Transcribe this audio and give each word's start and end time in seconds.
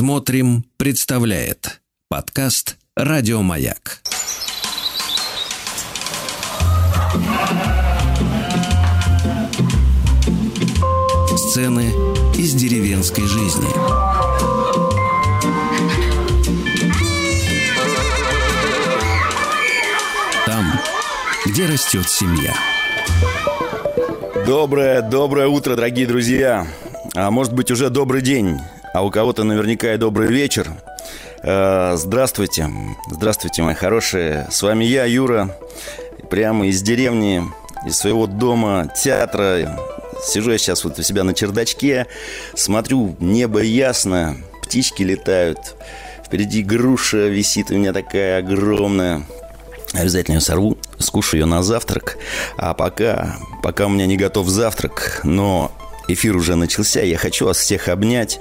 Смотрим, 0.00 0.64
представляет 0.78 1.82
подкаст 2.08 2.78
Радиомаяк. 2.96 4.00
Сцены 11.36 11.92
из 12.34 12.54
деревенской 12.54 13.26
жизни. 13.26 13.68
Там, 20.46 20.64
где 21.44 21.66
растет 21.66 22.08
семья. 22.08 22.54
Доброе, 24.46 25.02
доброе 25.02 25.48
утро, 25.48 25.76
дорогие 25.76 26.06
друзья. 26.06 26.66
А 27.14 27.30
может 27.30 27.52
быть 27.52 27.70
уже 27.70 27.90
добрый 27.90 28.22
день 28.22 28.58
а 28.92 29.04
у 29.04 29.10
кого-то 29.10 29.44
наверняка 29.44 29.94
и 29.94 29.96
добрый 29.96 30.28
вечер. 30.28 30.70
Э, 31.42 31.94
здравствуйте, 31.96 32.68
здравствуйте, 33.10 33.62
мои 33.62 33.74
хорошие. 33.74 34.46
С 34.50 34.62
вами 34.62 34.84
я, 34.84 35.04
Юра, 35.04 35.56
прямо 36.28 36.66
из 36.66 36.82
деревни, 36.82 37.42
из 37.86 37.96
своего 37.96 38.26
дома, 38.26 38.92
театра. 38.96 39.78
Сижу 40.22 40.50
я 40.50 40.58
сейчас 40.58 40.84
вот 40.84 40.98
у 40.98 41.02
себя 41.02 41.24
на 41.24 41.32
чердачке, 41.32 42.06
смотрю, 42.54 43.16
небо 43.20 43.62
ясно, 43.62 44.36
птички 44.62 45.02
летают. 45.02 45.76
Впереди 46.24 46.62
груша 46.62 47.28
висит 47.28 47.70
у 47.70 47.74
меня 47.74 47.92
такая 47.92 48.38
огромная. 48.38 49.22
Обязательно 49.94 50.36
ее 50.36 50.40
сорву, 50.40 50.78
скушаю 50.98 51.40
ее 51.40 51.46
на 51.46 51.62
завтрак. 51.62 52.18
А 52.56 52.74
пока, 52.74 53.36
пока 53.62 53.86
у 53.86 53.88
меня 53.88 54.06
не 54.06 54.16
готов 54.16 54.46
завтрак, 54.46 55.20
но 55.24 55.72
Эфир 56.12 56.36
уже 56.36 56.56
начался. 56.56 57.00
Я 57.00 57.18
хочу 57.18 57.46
вас 57.46 57.58
всех 57.58 57.88
обнять. 57.88 58.40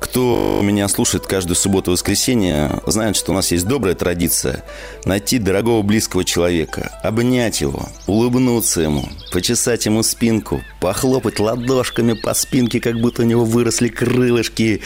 Кто 0.00 0.60
меня 0.62 0.88
слушает 0.88 1.26
каждую 1.26 1.56
субботу 1.56 1.90
и 1.90 1.94
воскресенье, 1.94 2.80
знает, 2.86 3.16
что 3.16 3.32
у 3.32 3.34
нас 3.34 3.50
есть 3.50 3.66
добрая 3.66 3.94
традиция 3.94 4.64
найти 5.04 5.38
дорогого 5.38 5.82
близкого 5.82 6.24
человека, 6.24 6.98
обнять 7.02 7.60
его, 7.60 7.88
улыбнуться 8.06 8.80
ему, 8.82 9.08
почесать 9.32 9.86
ему 9.86 10.02
спинку, 10.02 10.62
похлопать 10.80 11.38
ладошками 11.40 12.12
по 12.12 12.34
спинке, 12.34 12.80
как 12.80 13.00
будто 13.00 13.22
у 13.22 13.24
него 13.24 13.44
выросли 13.44 13.88
крылышки. 13.88 14.82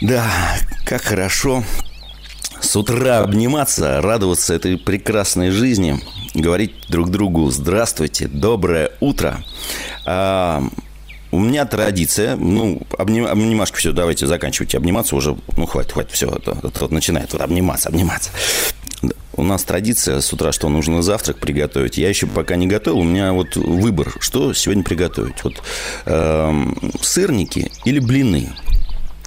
Да, 0.00 0.26
как 0.84 1.02
хорошо 1.02 1.64
с 2.60 2.76
утра 2.76 3.20
обниматься, 3.20 4.00
радоваться 4.00 4.54
этой 4.54 4.78
прекрасной 4.78 5.50
жизни, 5.50 6.00
говорить 6.34 6.72
друг 6.88 7.10
другу 7.10 7.50
«Здравствуйте, 7.50 8.28
доброе 8.28 8.92
утро». 9.00 9.44
А, 10.06 10.62
у 11.32 11.40
меня 11.40 11.64
традиция, 11.64 12.36
ну, 12.36 12.82
обним, 12.98 13.26
обнимашки, 13.26 13.76
все, 13.78 13.92
давайте 13.92 14.26
заканчивайте 14.26 14.76
обниматься 14.76 15.16
уже, 15.16 15.34
ну, 15.56 15.66
хватит, 15.66 15.92
хватит, 15.92 16.12
все, 16.12 16.28
это, 16.28 16.58
это, 16.62 16.92
начинает 16.92 17.32
вот 17.32 17.40
обниматься, 17.40 17.88
обниматься. 17.88 18.30
У 19.34 19.42
нас 19.42 19.64
традиция 19.64 20.20
с 20.20 20.30
утра, 20.32 20.52
что 20.52 20.68
нужно 20.68 21.00
завтрак 21.00 21.38
приготовить. 21.38 21.96
Я 21.96 22.10
еще 22.10 22.26
пока 22.26 22.54
не 22.54 22.66
готовил. 22.66 22.98
У 22.98 23.02
меня 23.02 23.32
вот 23.32 23.56
выбор, 23.56 24.14
что 24.20 24.52
сегодня 24.52 24.84
приготовить. 24.84 25.42
Вот 25.42 25.54
э, 26.04 26.64
сырники 27.00 27.72
или 27.86 27.98
блины. 27.98 28.50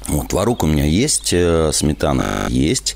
Вот, 0.07 0.27
творог 0.27 0.61
у 0.63 0.67
меня 0.67 0.85
есть, 0.85 1.33
э, 1.33 1.71
сметана 1.73 2.45
есть, 2.49 2.95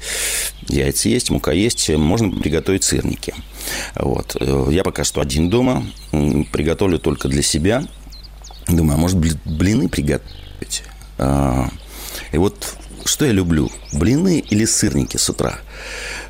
яйца 0.67 1.09
есть, 1.09 1.31
мука 1.31 1.51
есть. 1.51 1.89
Можно 1.89 2.29
приготовить 2.29 2.83
сырники. 2.83 3.33
Вот. 3.95 4.37
Э, 4.39 4.67
я 4.69 4.83
пока 4.83 5.03
что 5.03 5.19
один 5.19 5.49
дома. 5.49 5.83
Приготовлю 6.11 6.99
только 6.99 7.27
для 7.27 7.41
себя– 7.41 7.83
Думаю, 8.69 8.95
а 8.95 8.97
может 8.97 9.17
блины 9.45 9.89
приготовить? 9.89 10.83
А, 11.17 11.69
и 12.31 12.37
вот 12.37 12.75
что 13.05 13.25
я 13.25 13.31
люблю? 13.31 13.71
Блины 13.91 14.39
или 14.39 14.65
сырники 14.65 15.17
с 15.17 15.29
утра? 15.29 15.59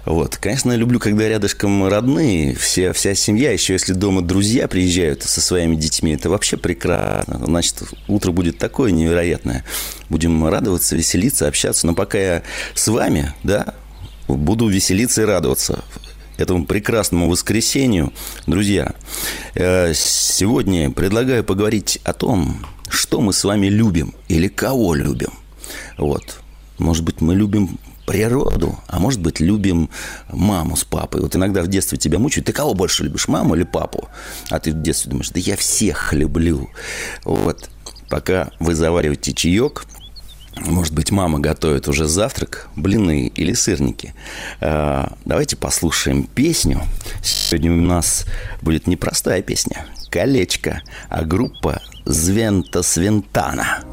Вот. 0.05 0.37
Конечно, 0.37 0.71
я 0.71 0.77
люблю, 0.77 0.99
когда 0.99 1.27
рядышком 1.27 1.87
родные, 1.87 2.55
все, 2.55 2.93
вся 2.93 3.13
семья, 3.15 3.51
еще 3.51 3.73
если 3.73 3.93
дома 3.93 4.21
друзья 4.21 4.67
приезжают 4.67 5.23
со 5.23 5.41
своими 5.41 5.75
детьми, 5.75 6.13
это 6.13 6.29
вообще 6.29 6.57
прекрасно. 6.57 7.41
Значит, 7.45 7.83
утро 8.07 8.31
будет 8.31 8.57
такое 8.57 8.91
невероятное. 8.91 9.65
Будем 10.09 10.47
радоваться, 10.47 10.95
веселиться, 10.95 11.47
общаться. 11.47 11.85
Но 11.85 11.93
пока 11.93 12.17
я 12.17 12.43
с 12.73 12.87
вами, 12.87 13.33
да, 13.43 13.75
буду 14.27 14.67
веселиться 14.67 15.21
и 15.23 15.25
радоваться 15.25 15.83
этому 16.39 16.65
прекрасному 16.65 17.29
воскресенью. 17.29 18.13
Друзья, 18.47 18.93
э, 19.55 19.93
сегодня 19.93 20.89
предлагаю 20.89 21.43
поговорить 21.43 21.99
о 22.03 22.13
том, 22.13 22.65
что 22.89 23.21
мы 23.21 23.33
с 23.33 23.43
вами 23.43 23.67
любим 23.67 24.13
или 24.29 24.47
кого 24.47 24.95
любим. 24.95 25.33
Вот. 25.97 26.39
Может 26.77 27.03
быть, 27.03 27.19
мы 27.19 27.35
любим 27.35 27.77
природу, 28.07 28.79
а 28.87 28.99
может 28.99 29.19
быть, 29.19 29.39
любим 29.39 29.89
маму 30.31 30.77
с 30.77 30.83
папой. 30.83 31.21
Вот 31.21 31.35
иногда 31.35 31.61
в 31.61 31.67
детстве 31.67 31.97
тебя 31.97 32.17
мучают, 32.17 32.47
ты 32.47 32.53
кого 32.53 32.73
больше 32.73 33.03
любишь, 33.03 33.27
маму 33.27 33.55
или 33.55 33.63
папу? 33.63 34.07
А 34.49 34.59
ты 34.59 34.71
в 34.71 34.81
детстве 34.81 35.11
думаешь, 35.11 35.29
да 35.29 35.39
я 35.39 35.57
всех 35.57 36.13
люблю. 36.13 36.69
Вот. 37.25 37.69
Пока 38.09 38.49
вы 38.59 38.73
завариваете 38.73 39.33
чаек, 39.33 39.83
может 40.65 40.93
быть, 40.93 41.11
мама 41.11 41.39
готовит 41.39 41.87
уже 41.87 42.05
завтрак, 42.05 42.69
блины 42.75 43.27
или 43.27 43.53
сырники. 43.53 44.13
А, 44.61 45.13
давайте 45.25 45.55
послушаем 45.55 46.23
песню. 46.23 46.81
Сегодня 47.23 47.71
у 47.71 47.81
нас 47.81 48.25
будет 48.61 48.87
непростая 48.87 49.41
песня. 49.41 49.85
«Колечко», 50.09 50.81
а 51.09 51.23
группа 51.23 51.81
«Звента 52.05 52.81
Свентана». 52.83 53.83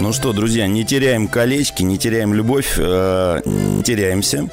Ну 0.00 0.14
что, 0.14 0.32
друзья, 0.32 0.66
не 0.66 0.82
теряем 0.84 1.28
колечки, 1.28 1.82
не 1.82 1.98
теряем 1.98 2.32
любовь, 2.32 2.76
э, 2.78 3.42
не 3.44 3.82
теряемся. 3.82 4.48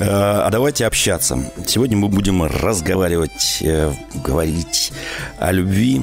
Э, 0.00 0.06
а 0.44 0.50
давайте 0.50 0.86
общаться. 0.86 1.38
Сегодня 1.66 1.96
мы 1.96 2.08
будем 2.08 2.42
разговаривать, 2.42 3.58
э, 3.60 3.92
говорить 4.24 4.92
о 5.38 5.52
любви, 5.52 6.02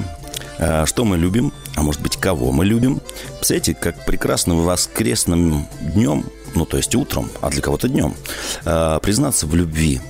э, 0.58 0.86
что 0.86 1.04
мы 1.04 1.18
любим, 1.18 1.52
а 1.76 1.82
может 1.82 2.00
быть, 2.00 2.16
кого 2.16 2.50
мы 2.50 2.64
любим. 2.64 3.00
Представляете, 3.34 3.74
как 3.74 4.04
прекрасно 4.04 4.56
воскресным 4.56 5.68
днем, 5.80 6.24
ну, 6.54 6.64
то 6.64 6.78
есть 6.78 6.94
утром, 6.94 7.30
а 7.42 7.50
для 7.50 7.62
кого-то 7.62 7.88
днем, 7.88 8.14
э, 8.64 8.98
признаться 9.02 9.46
в 9.46 9.54
любви. 9.54 10.00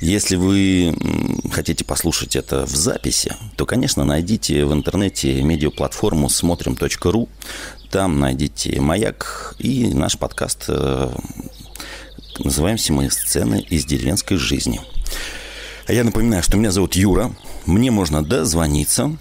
Если 0.00 0.36
вы 0.36 0.96
хотите 1.52 1.84
послушать 1.84 2.36
это 2.36 2.64
в 2.66 2.74
записи, 2.74 3.34
то, 3.56 3.66
конечно, 3.66 4.04
найдите 4.04 4.64
в 4.64 4.72
интернете 4.72 5.42
медиаплатформу 5.42 6.28
смотрим.ру. 6.28 7.28
Там 7.94 8.18
найдите 8.18 8.80
«Маяк» 8.80 9.54
и 9.60 9.94
наш 9.94 10.18
подкаст. 10.18 10.64
Э, 10.66 11.12
называемся 12.40 12.92
мы 12.92 13.08
«Сцены 13.08 13.60
из 13.60 13.84
деревенской 13.84 14.36
жизни». 14.36 14.80
А 15.86 15.92
я 15.92 16.02
напоминаю, 16.02 16.42
что 16.42 16.56
меня 16.56 16.72
зовут 16.72 16.96
Юра. 16.96 17.30
Мне 17.66 17.92
можно 17.92 18.24
дозвониться 18.24 19.16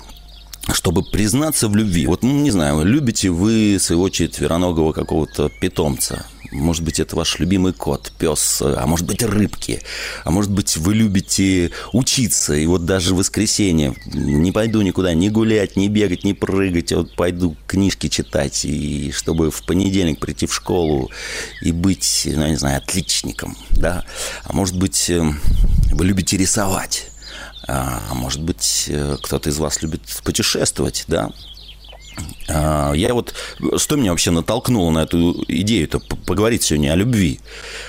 чтобы 0.72 1.03
признаться 1.03 1.67
в 1.67 1.75
любви. 1.75 2.07
Вот, 2.07 2.23
ну, 2.23 2.31
не 2.41 2.50
знаю, 2.50 2.83
любите 2.83 3.29
вы 3.29 3.78
своего 3.79 4.09
четвероногого 4.09 4.91
какого-то 4.94 5.50
питомца? 5.50 6.25
Может 6.53 6.83
быть, 6.83 6.99
это 6.99 7.15
ваш 7.15 7.39
любимый 7.39 7.73
кот, 7.73 8.11
пес, 8.17 8.61
а 8.61 8.85
может 8.85 9.05
быть, 9.05 9.23
рыбки. 9.23 9.81
А 10.23 10.31
может 10.31 10.51
быть, 10.51 10.77
вы 10.77 10.93
любите 10.93 11.71
учиться. 11.91 12.53
И 12.53 12.65
вот 12.65 12.85
даже 12.85 13.13
в 13.13 13.17
воскресенье 13.17 13.95
не 14.05 14.51
пойду 14.51 14.81
никуда 14.81 15.13
не 15.13 15.29
гулять, 15.29 15.75
не 15.75 15.89
бегать, 15.89 16.23
не 16.23 16.33
прыгать. 16.33 16.91
А 16.93 16.97
вот 16.97 17.15
пойду 17.15 17.55
книжки 17.67 18.07
читать. 18.07 18.65
И 18.65 19.11
чтобы 19.11 19.51
в 19.51 19.65
понедельник 19.65 20.19
прийти 20.19 20.45
в 20.45 20.53
школу 20.53 21.09
и 21.61 21.71
быть, 21.71 22.23
ну, 22.25 22.47
не 22.47 22.55
знаю, 22.55 22.77
отличником. 22.77 23.57
Да? 23.71 24.05
А 24.43 24.53
может 24.53 24.77
быть, 24.77 25.09
э, 25.09 25.23
вы 25.91 26.06
любите 26.06 26.38
рисовать. 26.38 27.07
А, 27.67 28.01
а 28.09 28.13
может 28.13 28.41
быть, 28.41 28.85
э, 28.88 29.17
кто-то 29.21 29.49
из 29.49 29.57
вас 29.57 29.81
любит 29.81 30.01
путешествовать, 30.23 31.06
да? 31.07 31.31
А, 32.50 32.94
я 32.94 33.13
вот, 33.13 33.33
что 33.77 33.95
меня 33.95 34.12
вообще 34.12 34.31
натолкнуло 34.31 34.92
на 34.92 35.04
эту 35.04 35.44
идею-то 35.48 36.00
поговорить 36.00 36.63
сегодня 36.63 36.92
о 36.92 36.95
любви? 36.95 37.39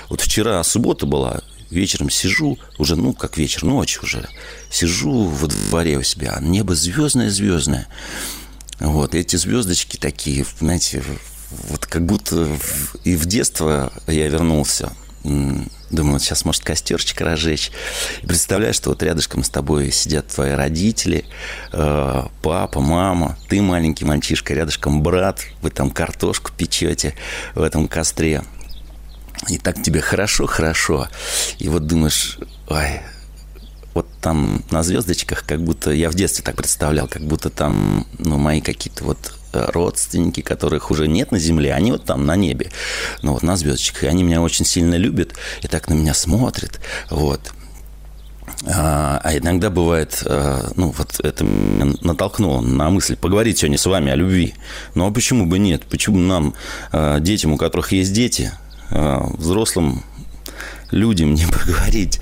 Вот 0.09 0.21
вчера 0.21 0.63
суббота 0.65 1.07
была, 1.07 1.43
вечером 1.71 2.11
сижу, 2.11 2.59
уже, 2.79 2.97
ну, 2.97 3.13
как 3.13 3.37
вечер, 3.37 3.65
ночь 3.65 3.99
уже, 4.03 4.29
сижу 4.71 5.25
во 5.25 5.49
дворе 5.49 5.99
у 5.99 6.03
себя, 6.03 6.39
небо 6.41 6.75
звездное-звездное. 6.75 7.87
Вот, 8.81 9.15
эти 9.15 9.37
звездочки 9.37 9.97
такие, 9.97 10.45
знаете, 10.59 11.03
вот 11.69 11.87
как 11.87 12.05
будто 12.07 12.49
и 13.05 13.17
в 13.17 13.27
детство 13.27 13.93
я 14.07 14.29
вернулся– 14.29 14.93
Думаю, 15.25 16.15
вот 16.15 16.23
сейчас 16.23 16.45
может 16.45 16.63
костерчик 16.63 17.21
разжечь. 17.23 17.71
Представляешь, 18.23 18.77
что 18.77 18.91
вот 18.91 19.03
рядышком 19.03 19.43
с 19.43 19.49
тобой 19.49 19.91
сидят 19.91 20.29
твои 20.29 20.53
родители, 20.53 21.25
э, 21.73 22.25
папа, 22.43 22.81
мама, 22.81 23.39
ты 23.49 23.63
маленький 23.63 24.05
мальчишка, 24.05 24.53
рядышком 24.53 25.03
брат, 25.03 25.41
вы 25.63 25.71
там 25.71 25.91
картошку 25.91 26.53
печете 26.57 27.15
в 27.55 27.63
этом 27.63 27.89
костре. 27.89 28.43
и 29.49 29.59
так 29.59 29.83
тебе 29.83 30.01
хорошо-хорошо. 30.01 31.09
И 31.59 31.69
вот 31.69 31.87
думаешь, 31.87 32.39
ой, 32.69 33.01
вот 33.95 34.07
там 34.21 34.63
на 34.71 34.83
звездочках, 34.83 35.45
как 35.45 35.63
будто 35.63 35.91
я 35.91 36.11
в 36.11 36.15
детстве 36.15 36.45
так 36.45 36.57
представлял, 36.57 37.09
как 37.09 37.23
будто 37.23 37.51
там, 37.51 38.07
ну, 38.19 38.39
мои 38.39 38.61
какие-то 38.61 39.05
вот 39.05 39.35
родственники, 39.55 40.41
которых 40.41 40.91
уже 40.91 41.09
нет 41.09 41.33
на 41.33 41.39
земле, 41.39 41.75
они 41.75 41.93
вот 41.93 42.05
там 42.05 42.27
на 42.27 42.37
небе, 42.37 42.71
ну 43.23 43.33
вот 43.33 43.43
на 43.43 43.57
звездочках, 43.57 44.05
и 44.05 44.07
они 44.07 44.23
меня 44.23 44.43
очень 44.43 44.65
сильно 44.65 44.97
любят 44.97 45.35
и 45.63 45.69
так 45.69 45.89
на 45.89 45.95
меня 45.95 46.15
смотрят, 46.15 46.81
вот. 47.11 47.53
А, 48.67 49.21
а 49.23 49.37
иногда 49.37 49.69
бывает, 49.69 50.23
э, 50.25 50.71
ну 50.77 50.95
вот 50.97 51.21
это 51.21 51.45
меня 51.45 51.97
натолкнуло 52.03 52.61
на 52.61 52.89
мысль 52.91 53.17
поговорить 53.17 53.59
сегодня 53.59 53.79
с 53.79 53.87
вами 53.87 54.13
о 54.13 54.17
любви. 54.17 54.55
Ну 54.95 55.07
а 55.07 55.11
почему 55.11 55.47
бы 55.47 55.59
нет? 55.59 55.85
Почему 55.87 56.19
нам, 56.19 56.55
э, 56.93 57.19
детям, 57.21 57.53
у 57.53 57.57
которых 57.57 57.93
есть 57.93 58.13
дети, 58.13 58.53
взрослым 58.91 60.05
людям 60.91 61.35
не 61.35 61.47
поговорить 61.47 62.21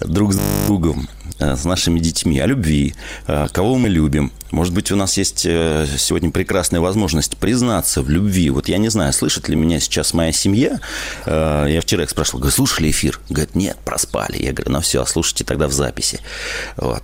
друг 0.00 0.32
с 0.32 0.40
другом, 0.66 1.08
э, 1.08 1.13
с 1.38 1.64
нашими 1.64 1.98
детьми 1.98 2.38
о 2.38 2.46
любви, 2.46 2.94
э, 3.26 3.48
кого 3.52 3.76
мы 3.76 3.88
любим. 3.88 4.32
Может 4.50 4.72
быть, 4.72 4.92
у 4.92 4.96
нас 4.96 5.16
есть 5.16 5.44
э, 5.46 5.86
сегодня 5.98 6.30
прекрасная 6.30 6.80
возможность 6.80 7.36
признаться 7.36 8.02
в 8.02 8.10
любви. 8.10 8.50
Вот 8.50 8.68
я 8.68 8.78
не 8.78 8.88
знаю, 8.88 9.12
слышит 9.12 9.48
ли 9.48 9.56
меня 9.56 9.80
сейчас 9.80 10.14
моя 10.14 10.32
семья. 10.32 10.78
Я 11.26 11.80
вчера 11.82 12.04
их 12.04 12.10
спрашивал, 12.10 12.40
говорю, 12.40 12.54
слушали 12.54 12.90
эфир? 12.90 13.20
Говорят, 13.28 13.54
нет, 13.54 13.76
проспали. 13.84 14.42
Я 14.42 14.52
говорю, 14.52 14.72
ну 14.72 14.80
все, 14.80 15.04
слушайте 15.04 15.44
тогда 15.44 15.68
в 15.68 15.72
записи. 15.72 16.20
Вот. 16.76 17.02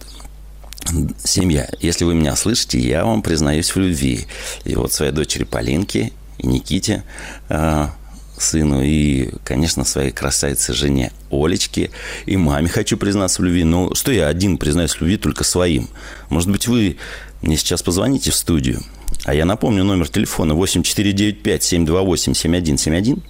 Семья, 1.23 1.69
если 1.81 2.05
вы 2.05 2.15
меня 2.15 2.37
слышите, 2.37 2.79
я 2.79 3.05
вам 3.05 3.23
признаюсь 3.23 3.75
в 3.75 3.77
любви. 3.77 4.27
И 4.65 4.75
вот 4.75 4.93
своей 4.93 5.13
дочери 5.13 5.45
Полинке 5.45 6.13
и 6.39 6.47
Никите 6.47 7.05
сыну 8.41 8.83
и, 8.83 9.31
конечно, 9.45 9.85
своей 9.85 10.11
красавице 10.11 10.73
жене 10.73 11.13
Олечке 11.31 11.91
и 12.27 12.37
маме 12.37 12.69
хочу 12.69 12.97
признаться 12.97 13.43
в 13.43 13.45
любви. 13.45 13.65
Но 13.65 13.95
что 13.95 14.13
я 14.13 14.29
один 14.29 14.59
признаюсь 14.59 14.93
в 14.93 15.01
любви 15.01 15.17
только 15.17 15.45
своим? 15.45 15.89
Может 16.29 16.51
быть, 16.51 16.69
вы 16.69 16.99
мне 17.43 17.57
сейчас 17.57 17.83
позвоните 17.83 18.31
в 18.31 18.35
студию, 18.35 18.83
а 19.25 19.35
я 19.35 19.45
напомню 19.45 19.85
номер 19.85 20.09
телефона 20.09 20.53
8495-728-7171, 20.53 23.23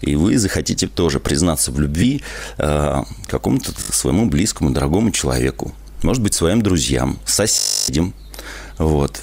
и 0.00 0.16
вы 0.16 0.38
захотите 0.38 0.86
тоже 0.86 1.20
признаться 1.20 1.72
в 1.72 1.80
любви 1.80 2.22
э, 2.58 3.02
какому-то 3.26 3.72
своему 3.92 4.26
близкому, 4.26 4.70
дорогому 4.70 5.10
человеку. 5.10 5.74
Может 6.02 6.22
быть, 6.22 6.34
своим 6.34 6.62
друзьям, 6.62 7.18
соседям. 7.24 8.14
Вот. 8.78 9.20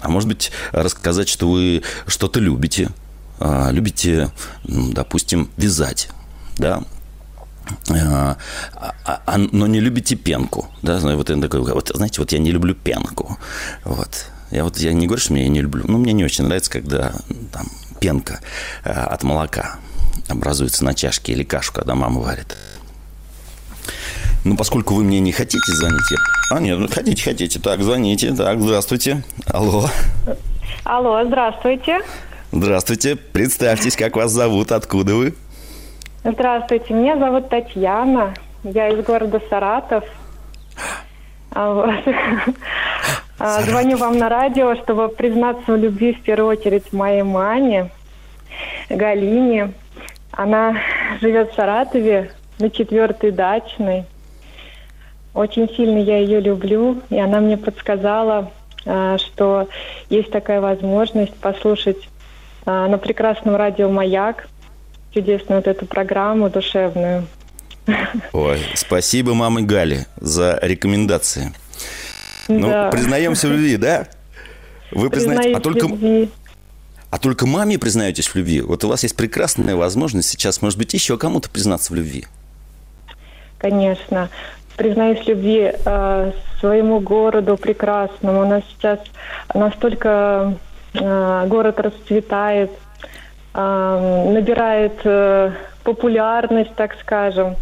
А 0.00 0.08
может 0.08 0.28
быть, 0.28 0.50
рассказать, 0.72 1.28
что 1.28 1.48
вы 1.48 1.82
что-то 2.06 2.40
любите, 2.40 2.90
любите, 3.40 4.30
допустим, 4.64 5.50
вязать, 5.56 6.08
да, 6.58 6.82
а, 7.88 8.36
а, 9.04 9.38
но 9.38 9.66
не 9.66 9.80
любите 9.80 10.16
пенку, 10.16 10.68
да, 10.82 10.98
вот, 10.98 11.30
я 11.30 11.40
такой, 11.40 11.60
вот, 11.60 11.90
знаете, 11.94 12.20
вот 12.20 12.32
я 12.32 12.38
не 12.38 12.50
люблю 12.50 12.74
пенку, 12.74 13.38
вот, 13.84 14.26
я 14.50 14.64
вот, 14.64 14.78
я 14.78 14.92
не 14.92 15.06
говорю, 15.06 15.22
что 15.22 15.34
я 15.34 15.48
не 15.48 15.62
люблю, 15.62 15.84
но 15.86 15.98
мне 15.98 16.12
не 16.12 16.24
очень 16.24 16.44
нравится, 16.44 16.70
когда 16.70 17.12
там 17.52 17.66
пенка 18.00 18.40
от 18.82 19.22
молока 19.22 19.76
образуется 20.28 20.84
на 20.84 20.94
чашке 20.94 21.32
или 21.32 21.44
кашу, 21.44 21.72
когда 21.72 21.94
мама 21.94 22.20
варит. 22.20 22.56
Ну, 24.44 24.56
поскольку 24.56 24.94
вы 24.94 25.04
мне 25.04 25.20
не 25.20 25.32
хотите 25.32 25.72
звонить, 25.72 26.10
я... 26.10 26.56
А, 26.56 26.60
нет, 26.60 26.78
ну, 26.78 26.88
хотите, 26.88 27.22
хотите. 27.22 27.60
Так, 27.60 27.82
звоните. 27.82 28.34
Так, 28.34 28.60
здравствуйте. 28.60 29.22
Алло. 29.46 29.88
Алло, 30.84 31.22
здравствуйте. 31.26 32.00
Здравствуйте. 32.52 33.14
Представьтесь, 33.14 33.94
как 33.94 34.16
вас 34.16 34.32
зовут, 34.32 34.72
откуда 34.72 35.14
вы? 35.14 35.34
Здравствуйте, 36.24 36.92
меня 36.94 37.16
зовут 37.16 37.48
Татьяна. 37.48 38.34
Я 38.64 38.88
из 38.88 39.04
города 39.04 39.40
Саратов. 39.48 40.04
А, 41.52 41.72
вот. 41.72 42.14
А, 43.38 43.62
звоню 43.62 43.96
вам 43.96 44.18
на 44.18 44.28
радио, 44.28 44.74
чтобы 44.74 45.08
признаться 45.08 45.72
в 45.72 45.76
любви 45.76 46.12
в 46.12 46.20
первую 46.22 46.58
очередь 46.58 46.92
моей 46.92 47.22
маме, 47.22 47.90
Галине. 48.90 49.72
Она 50.32 50.76
живет 51.20 51.52
в 51.52 51.54
Саратове 51.54 52.32
на 52.58 52.68
четвертой 52.68 53.30
дачной. 53.30 54.04
Очень 55.34 55.68
сильно 55.74 55.98
я 55.98 56.18
ее 56.18 56.40
люблю, 56.40 57.00
и 57.10 57.18
она 57.18 57.40
мне 57.40 57.56
подсказала, 57.56 58.50
а, 58.84 59.18
что 59.18 59.68
есть 60.10 60.32
такая 60.32 60.60
возможность 60.60 61.34
послушать 61.36 62.08
на 62.66 62.98
прекрасном 62.98 63.56
радио 63.56 63.88
«Маяк». 63.90 64.48
Чудесную 65.12 65.58
вот 65.58 65.66
эту 65.66 65.86
программу 65.86 66.50
душевную. 66.50 67.26
Ой, 68.32 68.60
спасибо 68.74 69.34
маме 69.34 69.62
Гали 69.62 70.06
за 70.20 70.58
рекомендации. 70.62 71.52
Ну, 72.48 72.68
да. 72.68 72.90
признаемся 72.90 73.48
в 73.48 73.52
любви, 73.52 73.76
да? 73.76 74.06
Вы 74.92 75.10
признаете, 75.10 75.54
а 75.54 75.60
только... 75.60 75.88
А 77.10 77.18
только 77.18 77.44
маме 77.44 77.76
признаетесь 77.76 78.28
в 78.28 78.36
любви? 78.36 78.60
Вот 78.60 78.84
у 78.84 78.88
вас 78.88 79.02
есть 79.02 79.16
прекрасная 79.16 79.74
возможность 79.74 80.28
сейчас, 80.28 80.62
может 80.62 80.78
быть, 80.78 80.94
еще 80.94 81.18
кому-то 81.18 81.50
признаться 81.50 81.92
в 81.92 81.96
любви. 81.96 82.26
Конечно. 83.58 84.30
Признаюсь 84.76 85.18
в 85.18 85.28
любви 85.28 85.72
э, 85.74 86.32
своему 86.60 87.00
городу 87.00 87.56
прекрасному. 87.56 88.42
У 88.42 88.48
нас 88.48 88.62
сейчас 88.70 89.00
настолько 89.52 90.54
город 90.92 91.80
расцветает, 91.80 92.70
э, 93.54 94.30
набирает 94.32 95.00
э, 95.04 95.52
популярность, 95.84 96.74
так 96.74 96.96
скажем. 97.00 97.56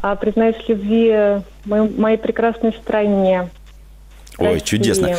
А 0.00 0.16
признаюсь 0.16 0.56
любви 0.68 1.42
моей, 1.64 2.18
прекрасной 2.18 2.72
стране. 2.72 3.48
Ой, 4.38 4.60
чудесно. 4.60 5.14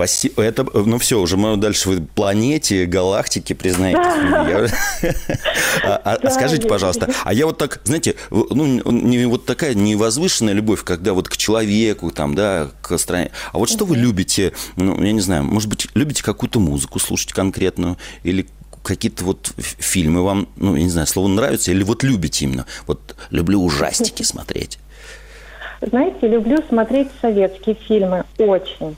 Спасибо. 0.00 0.42
Это, 0.42 0.66
ну 0.72 0.98
все, 0.98 1.20
уже 1.20 1.36
мы 1.36 1.58
дальше 1.58 1.90
в 1.90 2.06
планете, 2.06 2.86
галактике 2.86 3.54
признаете. 3.54 4.00
А, 5.82 6.00
а, 6.04 6.14
а 6.14 6.30
скажите, 6.30 6.66
пожалуйста, 6.66 7.08
а 7.24 7.32
я 7.32 7.46
вот 7.46 7.58
так, 7.58 7.80
знаете, 7.84 8.16
ну, 8.30 8.66
не 8.90 9.24
вот 9.26 9.46
такая 9.46 9.74
невозвышенная 9.74 10.52
любовь, 10.52 10.82
когда 10.84 11.12
вот 11.12 11.28
к 11.28 11.36
человеку, 11.36 12.10
там, 12.10 12.34
да, 12.34 12.70
к 12.82 12.98
стране. 12.98 13.30
А 13.52 13.58
вот 13.58 13.70
что 13.70 13.84
вы 13.84 13.96
любите, 13.96 14.52
ну, 14.76 15.00
я 15.02 15.12
не 15.12 15.20
знаю, 15.20 15.44
может 15.44 15.68
быть, 15.68 15.88
любите 15.94 16.22
какую-то 16.22 16.60
музыку 16.60 16.98
слушать 16.98 17.32
конкретную 17.32 17.98
или 18.24 18.46
какие-то 18.82 19.24
вот 19.24 19.52
фильмы 19.56 20.22
вам, 20.22 20.48
ну, 20.56 20.76
я 20.76 20.82
не 20.82 20.90
знаю, 20.90 21.06
слово 21.06 21.28
нравится, 21.28 21.70
или 21.70 21.82
вот 21.82 22.02
любите 22.02 22.46
именно? 22.46 22.66
Вот 22.86 23.16
люблю 23.30 23.62
ужастики 23.62 24.22
смотреть. 24.24 24.78
Знаете, 25.80 26.28
люблю 26.28 26.58
смотреть 26.68 27.08
советские 27.20 27.76
фильмы 27.86 28.24
очень. 28.38 28.96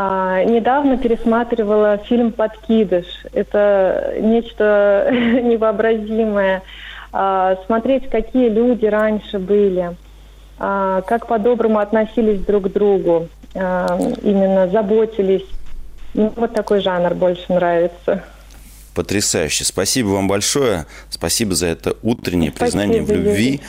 А, 0.00 0.44
недавно 0.44 0.96
пересматривала 0.96 1.96
фильм 1.98 2.30
«Подкидыш». 2.30 3.04
Это 3.32 4.14
нечто 4.20 5.08
невообразимое. 5.12 6.62
А, 7.12 7.58
смотреть, 7.66 8.08
какие 8.08 8.48
люди 8.48 8.86
раньше 8.86 9.40
были, 9.40 9.96
а, 10.56 11.02
как 11.02 11.26
по-доброму 11.26 11.80
относились 11.80 12.40
друг 12.42 12.68
к 12.68 12.72
другу, 12.72 13.28
а, 13.56 13.98
именно 14.22 14.68
заботились. 14.68 15.46
Ну, 16.14 16.32
вот 16.36 16.54
такой 16.54 16.78
жанр 16.78 17.14
больше 17.14 17.52
нравится. 17.52 18.22
Потрясающе. 18.94 19.64
Спасибо 19.64 20.10
вам 20.10 20.28
большое. 20.28 20.86
Спасибо 21.10 21.56
за 21.56 21.66
это 21.66 21.96
утреннее 22.04 22.52
Спасибо, 22.52 22.64
признание 22.64 23.02
в 23.02 23.10
любви 23.10 23.62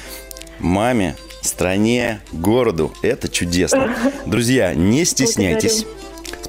маме, 0.59 1.15
стране, 1.41 2.19
городу. 2.31 2.91
Это 3.01 3.29
чудесно. 3.29 3.95
Друзья, 4.27 4.75
не 4.75 5.05
стесняйтесь. 5.05 5.87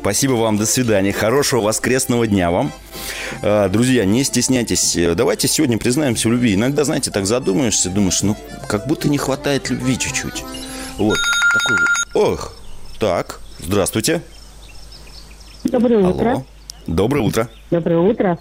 Спасибо 0.00 0.32
вам, 0.32 0.56
до 0.56 0.64
свидания. 0.64 1.12
Хорошего 1.12 1.60
воскресного 1.60 2.26
дня 2.26 2.50
вам. 2.50 2.72
А, 3.42 3.68
друзья, 3.68 4.06
не 4.06 4.24
стесняйтесь. 4.24 4.96
Давайте 5.14 5.46
сегодня 5.46 5.76
признаемся 5.76 6.28
в 6.28 6.32
любви. 6.32 6.54
Иногда, 6.54 6.84
знаете, 6.84 7.10
так 7.10 7.26
задумаешься, 7.26 7.90
думаешь, 7.90 8.22
ну, 8.22 8.34
как 8.66 8.86
будто 8.86 9.10
не 9.10 9.18
хватает 9.18 9.68
любви 9.68 9.98
чуть-чуть. 9.98 10.42
Вот. 10.96 11.18
Такой... 11.52 12.32
Ох, 12.32 12.54
так, 12.98 13.40
здравствуйте. 13.58 14.22
Доброе 15.64 15.98
Алло. 15.98 16.10
утро. 16.14 16.44
Доброе 16.86 17.20
утро. 17.22 17.48
Доброе 17.70 17.98
утро. 17.98 18.38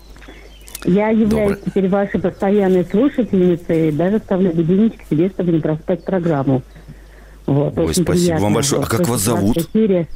Я 0.86 1.10
являюсь 1.10 1.58
Доброе. 1.58 1.66
теперь 1.66 1.90
вашей 1.90 2.22
постоянной 2.22 2.86
слушательницей, 2.86 3.92
даже 3.92 4.20
ставлю 4.20 4.54
будильничек 4.54 5.02
себе, 5.10 5.30
чтобы 5.30 5.52
не 5.52 5.60
проспать 5.60 6.06
программу. 6.06 6.62
Вот, 7.46 7.78
Ой, 7.78 7.94
спасибо 7.94 8.38
вам 8.38 8.54
большое. 8.54 8.82
А 8.82 8.86
как 8.86 9.06
вас 9.10 9.20
зовут? 9.20 9.58
Эфире. 9.58 10.08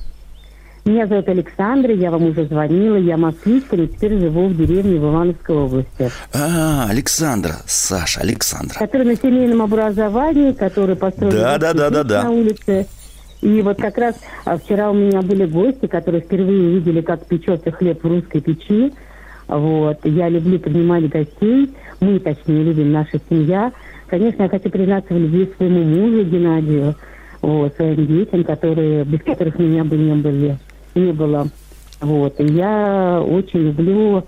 Меня 0.85 1.07
зовут 1.07 1.29
Александра, 1.29 1.93
я 1.93 2.11
вам 2.11 2.25
уже 2.25 2.45
звонила, 2.45 2.97
я 2.97 3.15
москвичка, 3.15 3.77
но 3.77 3.85
теперь 3.85 4.19
живу 4.19 4.49
в 4.49 4.57
деревне 4.57 4.99
в 4.99 5.05
Ивановской 5.05 5.55
области. 5.55 6.11
А, 6.33 6.87
Александра, 6.89 7.55
Саша, 7.65 8.19
Александра. 8.19 8.77
Который 8.79 9.07
на 9.07 9.15
семейном 9.15 9.61
образовании, 9.61 10.51
который 10.51 10.97
построил 10.97 11.31
да, 11.31 11.57
да, 11.57 11.73
да, 11.73 11.89
да, 11.89 12.03
да. 12.03 12.23
на 12.23 12.31
улице. 12.31 12.85
И 13.41 13.61
вот 13.61 13.77
как 13.77 13.97
раз 13.97 14.15
а, 14.43 14.57
вчера 14.57 14.91
у 14.91 14.93
меня 14.93 15.21
были 15.21 15.45
гости, 15.45 15.87
которые 15.87 16.21
впервые 16.21 16.71
увидели, 16.71 16.99
как 16.99 17.27
печется 17.27 17.71
хлеб 17.71 18.03
в 18.03 18.07
русской 18.07 18.41
печи. 18.41 18.93
Вот. 19.47 19.99
Я 20.03 20.27
люблю 20.27 20.59
принимать 20.59 21.07
гостей. 21.07 21.73
Мы, 22.01 22.19
точнее, 22.19 22.61
любим 22.61 22.91
наша 22.91 23.21
семья. 23.29 23.71
Конечно, 24.07 24.43
я 24.43 24.49
хочу 24.49 24.69
признаться 24.69 25.13
в 25.13 25.17
любви 25.17 25.49
своему 25.55 25.83
мужу 25.83 26.25
Геннадию, 26.25 26.95
вот, 27.41 27.73
своим 27.75 28.05
детям, 28.05 28.43
которые, 28.43 29.05
без 29.05 29.21
которых 29.21 29.57
меня 29.57 29.85
бы 29.85 29.95
не 29.95 30.13
были, 30.13 30.57
не 30.95 31.11
было. 31.11 31.47
Вот. 32.01 32.39
И 32.39 32.45
я 32.45 33.21
очень 33.21 33.59
люблю 33.59 34.23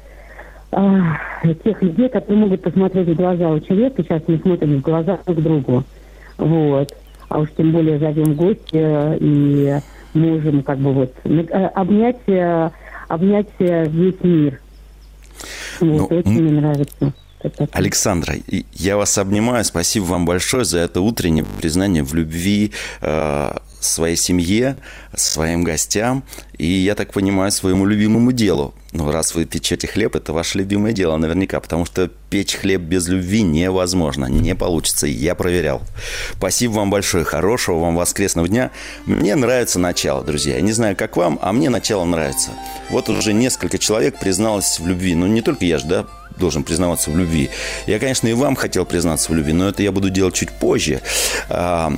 а, 0.71 1.17
тех 1.63 1.81
людей, 1.81 2.09
которые 2.09 2.37
могут 2.37 2.61
посмотреть 2.61 3.07
в 3.07 3.15
глаза. 3.15 3.49
Очень 3.49 3.77
редко 3.77 4.03
сейчас 4.03 4.21
мы 4.27 4.37
смотрим 4.37 4.77
в 4.77 4.81
глаза 4.81 5.19
друг 5.25 5.41
другу. 5.41 5.83
Вот. 6.37 6.95
А 7.29 7.39
уж 7.39 7.49
тем 7.57 7.71
более 7.71 7.99
зовем 7.99 8.35
гостя 8.35 9.17
и 9.19 9.75
можем 10.13 10.63
как 10.63 10.77
бы 10.77 10.93
вот 10.93 11.13
э, 11.23 11.39
обнять, 11.73 12.19
э, 12.27 12.69
обнять 13.07 13.49
э, 13.59 13.85
весь 13.87 14.23
мир. 14.23 14.59
Вот, 15.81 16.09
ну, 16.09 16.17
очень 16.17 16.43
мне 16.43 16.61
нравится. 16.61 17.13
Александра, 17.71 18.35
я 18.73 18.97
вас 18.97 19.17
обнимаю. 19.17 19.63
Спасибо 19.63 20.05
вам 20.05 20.25
большое 20.25 20.65
за 20.65 20.79
это 20.79 21.01
утреннее 21.01 21.45
признание 21.45 22.03
в 22.03 22.13
любви 22.13 22.71
э, 23.01 23.57
своей 23.79 24.15
семье, 24.15 24.77
своим 25.15 25.63
гостям 25.63 26.23
и, 26.57 26.65
я 26.65 26.95
так 26.95 27.11
понимаю, 27.11 27.51
своему 27.51 27.85
любимому 27.85 28.31
делу. 28.31 28.73
Ну, 28.93 29.11
раз 29.11 29.35
вы 29.35 29.45
печете 29.45 29.87
хлеб, 29.87 30.15
это 30.15 30.31
ваше 30.31 30.59
любимое 30.59 30.93
дело 30.93 31.17
наверняка, 31.17 31.59
потому 31.59 31.85
что 31.85 32.09
печь 32.29 32.55
хлеб 32.55 32.81
без 32.81 33.07
любви 33.07 33.41
невозможно, 33.41 34.25
не 34.25 34.55
получится. 34.55 35.05
Я 35.05 35.35
проверял. 35.35 35.81
Спасибо 36.37 36.73
вам 36.73 36.89
большое, 36.89 37.25
хорошего 37.25 37.79
вам 37.79 37.95
воскресного 37.95 38.47
дня. 38.47 38.71
Мне 39.05 39.35
нравится 39.35 39.79
начало, 39.79 40.23
друзья. 40.23 40.55
Я 40.55 40.61
не 40.61 40.71
знаю, 40.71 40.95
как 40.95 41.17
вам, 41.17 41.39
а 41.41 41.51
мне 41.51 41.69
начало 41.69 42.05
нравится. 42.05 42.51
Вот 42.89 43.09
уже 43.09 43.33
несколько 43.33 43.77
человек 43.77 44.17
призналось 44.19 44.79
в 44.79 44.87
любви. 44.87 45.13
Ну, 45.15 45.27
не 45.27 45.41
только 45.41 45.65
я 45.65 45.77
же, 45.77 45.85
да, 45.87 46.05
должен 46.37 46.63
признаваться 46.63 47.11
в 47.11 47.17
любви. 47.17 47.49
Я, 47.87 47.99
конечно, 47.99 48.27
и 48.27 48.33
вам 48.33 48.55
хотел 48.55 48.85
признаться 48.85 49.31
в 49.31 49.35
любви, 49.35 49.53
но 49.53 49.69
это 49.69 49.83
я 49.83 49.91
буду 49.91 50.09
делать 50.09 50.35
чуть 50.35 50.51
позже. 50.51 51.01
А, 51.49 51.91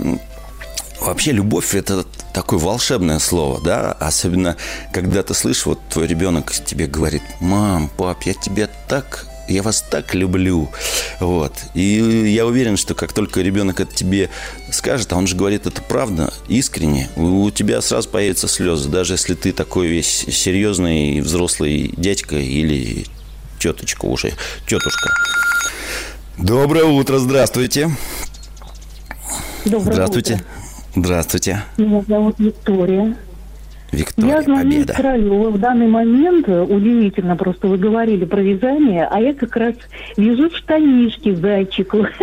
вообще, 0.99 1.31
любовь– 1.31 1.75
это 1.75 2.05
такое 2.33 2.59
волшебное 2.59 3.19
слово, 3.19 3.61
да? 3.61 3.91
Особенно, 3.93 4.55
когда 4.93 5.23
ты 5.23 5.33
слышишь, 5.33 5.65
вот 5.65 5.79
твой 5.89 6.07
ребенок 6.07 6.51
тебе 6.51 6.87
говорит, 6.87 7.23
мам, 7.39 7.89
пап, 7.97 8.23
я 8.23 8.33
тебя 8.33 8.69
так 8.87 9.27
я 9.47 9.63
вас 9.63 9.81
так 9.81 10.13
люблю. 10.13 10.69
Вот. 11.19 11.53
И 11.73 11.81
я 12.33 12.45
уверен, 12.45 12.77
что 12.77 12.95
как 12.95 13.13
только 13.13 13.41
ребенок 13.41 13.79
это 13.79 13.93
тебе 13.93 14.29
скажет, 14.71 15.11
а 15.13 15.17
он 15.17 15.27
же 15.27 15.35
говорит 15.35 15.65
это 15.65 15.81
правда, 15.81 16.33
искренне, 16.47 17.09
у 17.15 17.49
тебя 17.51 17.81
сразу 17.81 18.09
появятся 18.09 18.47
слезы, 18.47 18.89
даже 18.89 19.13
если 19.13 19.35
ты 19.35 19.53
такой 19.53 19.87
весь 19.87 20.25
серьезный 20.29 21.21
взрослый 21.21 21.93
дядька 21.95 22.35
или 22.37 23.05
теточка 23.59 24.05
уже, 24.05 24.33
тетушка. 24.65 25.09
Доброе 26.37 26.85
утро, 26.85 27.17
здравствуйте. 27.17 27.89
Доброе 29.65 29.93
здравствуйте. 29.93 30.33
Утро. 30.35 30.45
Здравствуйте. 30.95 31.63
Меня 31.77 32.01
зовут 32.07 32.39
Виктория. 32.39 33.17
Виктория, 33.91 34.35
я 34.35 34.41
звоню 34.41 34.63
Победа. 34.63 34.93
из 34.93 34.97
Королева. 34.97 35.49
В 35.49 35.59
данный 35.59 35.87
момент, 35.87 36.47
удивительно, 36.47 37.35
просто 37.35 37.67
вы 37.67 37.77
говорили 37.77 38.25
про 38.25 38.41
вязание, 38.41 39.07
а 39.09 39.19
я 39.19 39.33
как 39.33 39.55
раз 39.55 39.75
вяжу 40.17 40.49
штанишки 40.55 41.33
зайчику. 41.35 42.05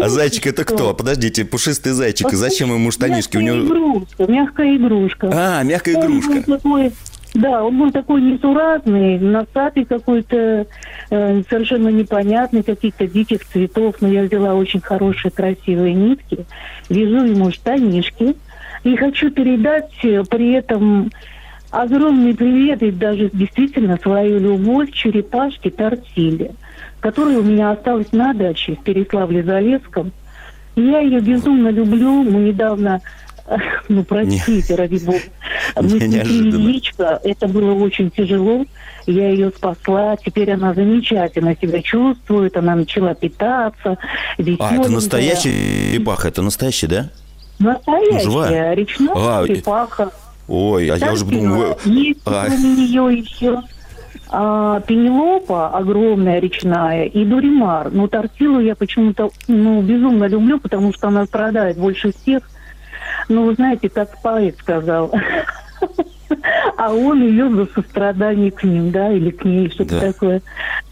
А 0.00 0.08
зайчик 0.08 0.46
это 0.46 0.64
кто? 0.64 0.94
Подождите, 0.94 1.44
пушистый 1.44 1.92
зайчик. 1.92 2.32
Зачем 2.32 2.72
ему 2.72 2.90
штанишки? 2.90 3.36
У 3.36 3.40
него... 3.40 3.58
игрушка, 3.58 4.30
мягкая 4.30 4.76
игрушка. 4.76 5.30
А, 5.32 5.62
мягкая 5.62 6.00
игрушка. 6.00 6.44
Да, 7.34 7.64
он 7.64 7.78
был 7.78 7.90
такой 7.90 8.22
несуразный, 8.22 9.18
носатый 9.18 9.84
какой-то, 9.84 10.66
э, 11.10 11.42
совершенно 11.50 11.88
непонятный, 11.88 12.62
каких-то 12.62 13.08
диких 13.08 13.44
цветов. 13.44 13.96
Но 14.00 14.08
я 14.08 14.22
взяла 14.22 14.54
очень 14.54 14.80
хорошие, 14.80 15.32
красивые 15.32 15.94
нитки, 15.94 16.46
вяжу 16.88 17.24
ему 17.24 17.50
штанишки. 17.50 18.36
И 18.84 18.96
хочу 18.96 19.32
передать 19.32 19.92
э, 20.04 20.22
при 20.30 20.52
этом 20.52 21.10
огромный 21.72 22.36
привет 22.36 22.84
и 22.84 22.92
даже 22.92 23.30
действительно 23.32 23.96
свою 23.96 24.38
любовь 24.38 24.92
черепашке 24.92 25.70
Тортиле, 25.70 26.52
которая 27.00 27.38
у 27.38 27.42
меня 27.42 27.72
осталась 27.72 28.12
на 28.12 28.32
даче 28.32 28.76
в 28.76 28.86
Переславле-Залесском. 28.86 30.12
Я 30.76 31.00
ее 31.00 31.18
безумно 31.18 31.68
люблю. 31.68 32.22
Мы 32.22 32.42
недавно 32.42 33.00
ну, 33.88 34.04
простите, 34.04 34.72
не, 34.72 34.76
ради 34.76 35.04
бога. 35.04 35.18
Мы 35.80 35.98
яичко, 35.98 37.20
это 37.22 37.46
было 37.46 37.72
очень 37.74 38.10
тяжело. 38.10 38.64
Я 39.06 39.30
ее 39.30 39.50
спасла. 39.50 40.16
Теперь 40.16 40.50
она 40.52 40.72
замечательно 40.72 41.54
себя 41.60 41.82
чувствует. 41.82 42.56
Она 42.56 42.74
начала 42.74 43.14
питаться. 43.14 43.98
А, 44.58 44.74
это 44.74 44.90
настоящая 44.90 45.92
черепаха? 45.92 46.28
Это 46.28 46.42
настоящий, 46.42 46.86
да? 46.86 47.10
Настоящая. 47.58 48.20
Живая? 48.20 48.74
Речная 48.74 49.14
а, 49.14 49.46
черепаха. 49.46 50.10
Ой, 50.48 50.88
а 50.88 50.96
я 50.96 51.12
уже 51.12 51.24
думаю... 51.24 51.76
Есть 51.84 52.20
а... 52.26 52.48
нее 52.48 53.18
еще 53.18 53.62
а, 54.30 54.80
Пенелопа 54.80 55.68
огромная 55.68 56.38
речная 56.38 57.04
и 57.04 57.24
Дуримар. 57.24 57.90
Но 57.92 58.08
Тортилу 58.08 58.60
я 58.60 58.74
почему-то 58.74 59.30
ну, 59.48 59.80
безумно 59.82 60.24
люблю, 60.24 60.58
потому 60.58 60.92
что 60.92 61.08
она 61.08 61.26
страдает 61.26 61.78
больше 61.78 62.12
всех. 62.12 62.42
Ну, 63.28 63.44
вы 63.46 63.54
знаете, 63.54 63.88
как 63.88 64.20
поэт 64.22 64.56
сказал. 64.58 65.12
А 66.76 66.92
он 66.92 67.22
ее 67.22 67.48
за 67.50 67.66
сострадание 67.66 68.50
к 68.50 68.64
ним, 68.64 68.90
да, 68.90 69.12
или 69.12 69.30
к 69.30 69.44
ней, 69.44 69.70
что-то 69.70 70.00
да. 70.00 70.12
такое. 70.12 70.42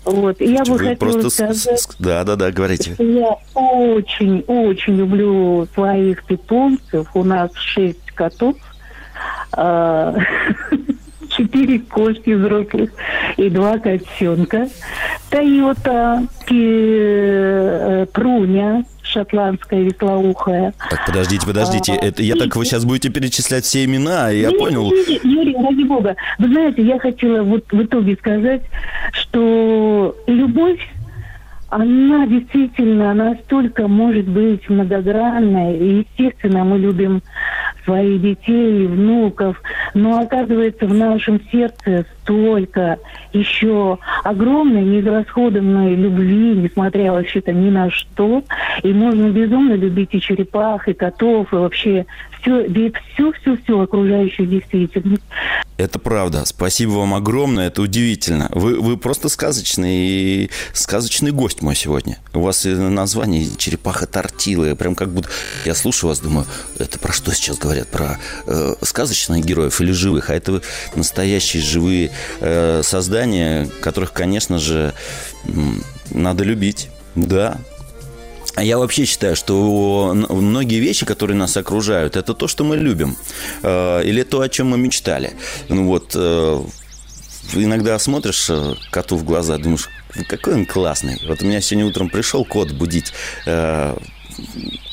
Вот. 0.05 0.41
И 0.41 0.53
я 0.53 0.63
бы 0.63 0.79
хотела 0.79 1.29
сказать... 1.29 1.89
Да, 1.99 2.23
да, 2.25 2.37
да, 2.37 2.53
говорите. 2.53 2.95
Я 2.99 3.37
очень, 3.55 4.45
очень 4.47 4.97
люблю 4.97 5.67
своих 5.75 6.25
питомцев. 6.25 7.09
У 7.15 7.25
нас 7.25 7.53
шесть 7.55 8.13
котов. 8.13 8.57
Четыре 11.43 11.81
кошки 11.81 12.31
взрослых 12.31 12.91
и 13.37 13.51
два 13.51 13.77
котенка. 13.79 14.69
Тойота, 15.29 16.23
э, 16.49 18.07
Пруня, 18.13 18.85
шотландская 19.03 19.81
веслоухая. 19.83 20.73
Так, 20.89 21.07
подождите, 21.07 21.45
подождите. 21.45 21.95
А, 21.95 22.05
это 22.05 22.23
я 22.23 22.37
и, 22.37 22.39
так 22.39 22.55
вы 22.55 22.65
сейчас 22.65 22.85
будете 22.85 23.09
перечислять 23.09 23.65
все 23.65 23.85
имена, 23.85 24.31
я 24.31 24.51
нет, 24.51 24.59
понял. 24.59 24.93
Нет, 24.93 25.25
Юрий, 25.25 25.57
ради 25.57 25.83
бога. 25.83 26.15
Вы 26.39 26.47
знаете, 26.47 26.83
я 26.83 27.01
хотела 27.01 27.43
вот 27.43 27.65
в 27.73 27.83
итоге 27.83 28.15
сказать, 28.15 28.63
что 29.13 30.15
любовь 30.29 30.81
она 31.73 32.27
действительно 32.27 33.15
настолько 33.15 33.89
может 33.89 34.29
быть 34.29 34.69
многогранной. 34.69 35.79
И, 35.79 36.07
естественно, 36.07 36.65
мы 36.65 36.79
любим 36.79 37.23
своих 37.85 38.23
детей 38.23 38.87
внуков, 38.87 39.61
но 39.95 40.21
оказывается 40.21 40.87
в 40.87 40.95
нашем 40.95 41.41
сердце 41.51 42.07
столько 42.23 42.99
еще 43.33 43.99
огромной 44.25 44.83
неизрасходованной 44.83 45.95
любви, 45.95 46.55
несмотря 46.57 47.13
вообще-то 47.13 47.53
ни 47.53 47.71
на 47.71 47.91
что. 47.91 48.43
И 48.83 48.93
можно 48.93 49.29
безумно 49.31 49.75
любить 49.75 50.11
и 50.13 50.21
черепах, 50.21 50.89
и 50.89 50.93
котов, 50.93 51.53
и 51.53 51.57
вообще 51.57 52.07
все, 52.41 52.67
всю-всю-всю 53.15 53.81
окружающую 53.81 54.47
действительность. 54.47 55.23
Это 55.79 55.99
правда. 55.99 56.45
Спасибо 56.45 56.93
вам 56.93 57.15
огромное. 57.15 57.67
Это 57.67 57.83
удивительно. 57.83 58.49
Вы, 58.53 58.79
вы 58.79 58.97
просто 58.97 59.29
сказочный, 59.29 60.51
сказочный 60.73 61.33
гость 61.33 61.63
мой 61.63 61.75
сегодня. 61.75 62.19
У 62.35 62.41
вас 62.41 62.65
название 62.65 63.49
черепаха 63.57 64.07
тортилы. 64.07 64.77
Прям 64.77 64.95
как 64.95 65.11
будто... 65.11 65.29
Я 65.65 65.75
слушаю 65.75 66.11
вас, 66.11 66.21
думаю, 66.21 66.47
это 66.79 66.99
про 66.99 67.13
что 67.13 67.35
сейчас 67.35 67.59
говорят? 67.59 67.89
Про 67.89 68.19
э, 68.47 68.75
сказочных 68.83 69.45
героев 69.45 69.81
или 69.81 69.91
живых? 69.91 70.31
А 70.31 70.35
это 70.35 70.63
настоящие 70.95 71.63
живые 71.63 72.12
э, 72.41 72.83
создания, 72.83 73.69
которых, 73.81 74.13
конечно 74.13 74.59
же, 74.59 74.95
надо 76.11 76.45
любить. 76.45 76.91
Да, 77.15 77.59
я 78.57 78.79
вообще 78.79 79.05
считаю, 79.05 79.37
что 79.37 80.13
многие 80.15 80.79
вещи, 80.81 81.07
которые 81.07 81.37
нас 81.37 81.57
окружают, 81.57 82.17
это 82.17 82.35
то, 82.35 82.49
что 82.49 82.65
мы 82.65 82.77
любим. 82.77 83.17
Э, 83.63 84.03
или 84.05 84.23
то, 84.23 84.41
о 84.41 84.49
чем 84.49 84.69
мы 84.71 84.79
мечтали. 84.79 85.33
Ну 85.69 85.87
вот, 85.87 86.13
э, 86.15 86.63
иногда 87.55 87.99
смотришь 87.99 88.51
коту 88.91 89.17
в 89.17 89.25
глаза, 89.25 89.59
думаешь, 89.59 89.89
какой 90.29 90.55
он 90.55 90.67
классный. 90.67 91.21
Вот 91.27 91.43
у 91.43 91.47
меня 91.47 91.61
сегодня 91.61 91.87
утром 91.87 92.09
пришел 92.09 92.45
кот 92.45 92.73
будить. 92.73 93.13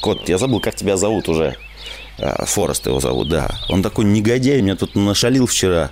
Кот, 0.01 0.27
я 0.27 0.37
забыл, 0.37 0.59
как 0.59 0.75
тебя 0.75 0.97
зовут 0.97 1.29
уже. 1.29 1.55
Форест 2.45 2.85
его 2.85 2.99
зовут, 2.99 3.29
да. 3.29 3.49
Он 3.69 3.81
такой 3.81 4.05
негодяй, 4.05 4.61
меня 4.61 4.75
тут 4.75 4.95
нашалил 4.95 5.47
вчера 5.47 5.91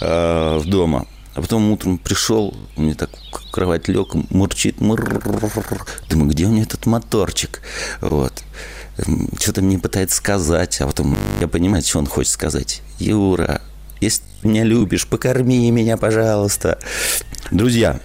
э, 0.00 0.58
в 0.58 0.66
дома. 0.66 1.06
А 1.34 1.42
потом 1.42 1.70
утром 1.70 1.98
пришел, 1.98 2.56
мне 2.76 2.94
так 2.94 3.10
кровать 3.50 3.88
лег, 3.88 4.14
мурчит, 4.30 4.80
мур 4.80 5.04
Думаю, 6.08 6.30
где 6.30 6.46
у 6.46 6.48
меня 6.48 6.62
этот 6.62 6.86
моторчик? 6.86 7.60
Вот. 8.00 8.32
Что-то 9.38 9.60
мне 9.60 9.78
пытается 9.78 10.16
сказать, 10.16 10.80
а 10.80 10.86
потом 10.86 11.14
я 11.40 11.48
понимаю, 11.48 11.82
что 11.82 11.98
он 11.98 12.06
хочет 12.06 12.32
сказать. 12.32 12.80
Юра, 12.98 13.60
Если 14.00 14.22
меня 14.42 14.64
любишь, 14.64 15.06
покорми 15.06 15.70
меня, 15.70 15.98
пожалуйста. 15.98 16.78
Друзья, 17.50 18.00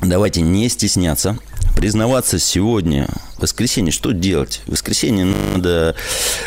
давайте 0.00 0.40
не 0.40 0.68
стесняться 0.68 1.38
признаваться 1.76 2.38
сегодня, 2.38 3.08
в 3.36 3.42
воскресенье, 3.42 3.92
что 3.92 4.12
делать? 4.12 4.60
В 4.66 4.72
воскресенье 4.72 5.24
надо, 5.24 5.94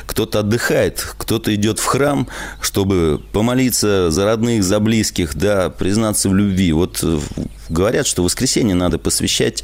кто-то 0.05 0.39
отдыхает, 0.39 1.05
кто-то 1.17 1.53
идет 1.53 1.79
в 1.79 1.85
храм, 1.85 2.27
чтобы 2.61 3.21
помолиться 3.31 4.11
за 4.11 4.25
родных, 4.25 4.63
за 4.63 4.79
близких, 4.79 5.35
да, 5.35 5.69
признаться 5.69 6.29
в 6.29 6.35
любви. 6.35 6.71
Вот 6.73 6.99
э, 7.03 7.19
говорят, 7.69 8.07
что 8.07 8.23
воскресенье 8.23 8.75
надо 8.75 8.97
посвящать 8.99 9.63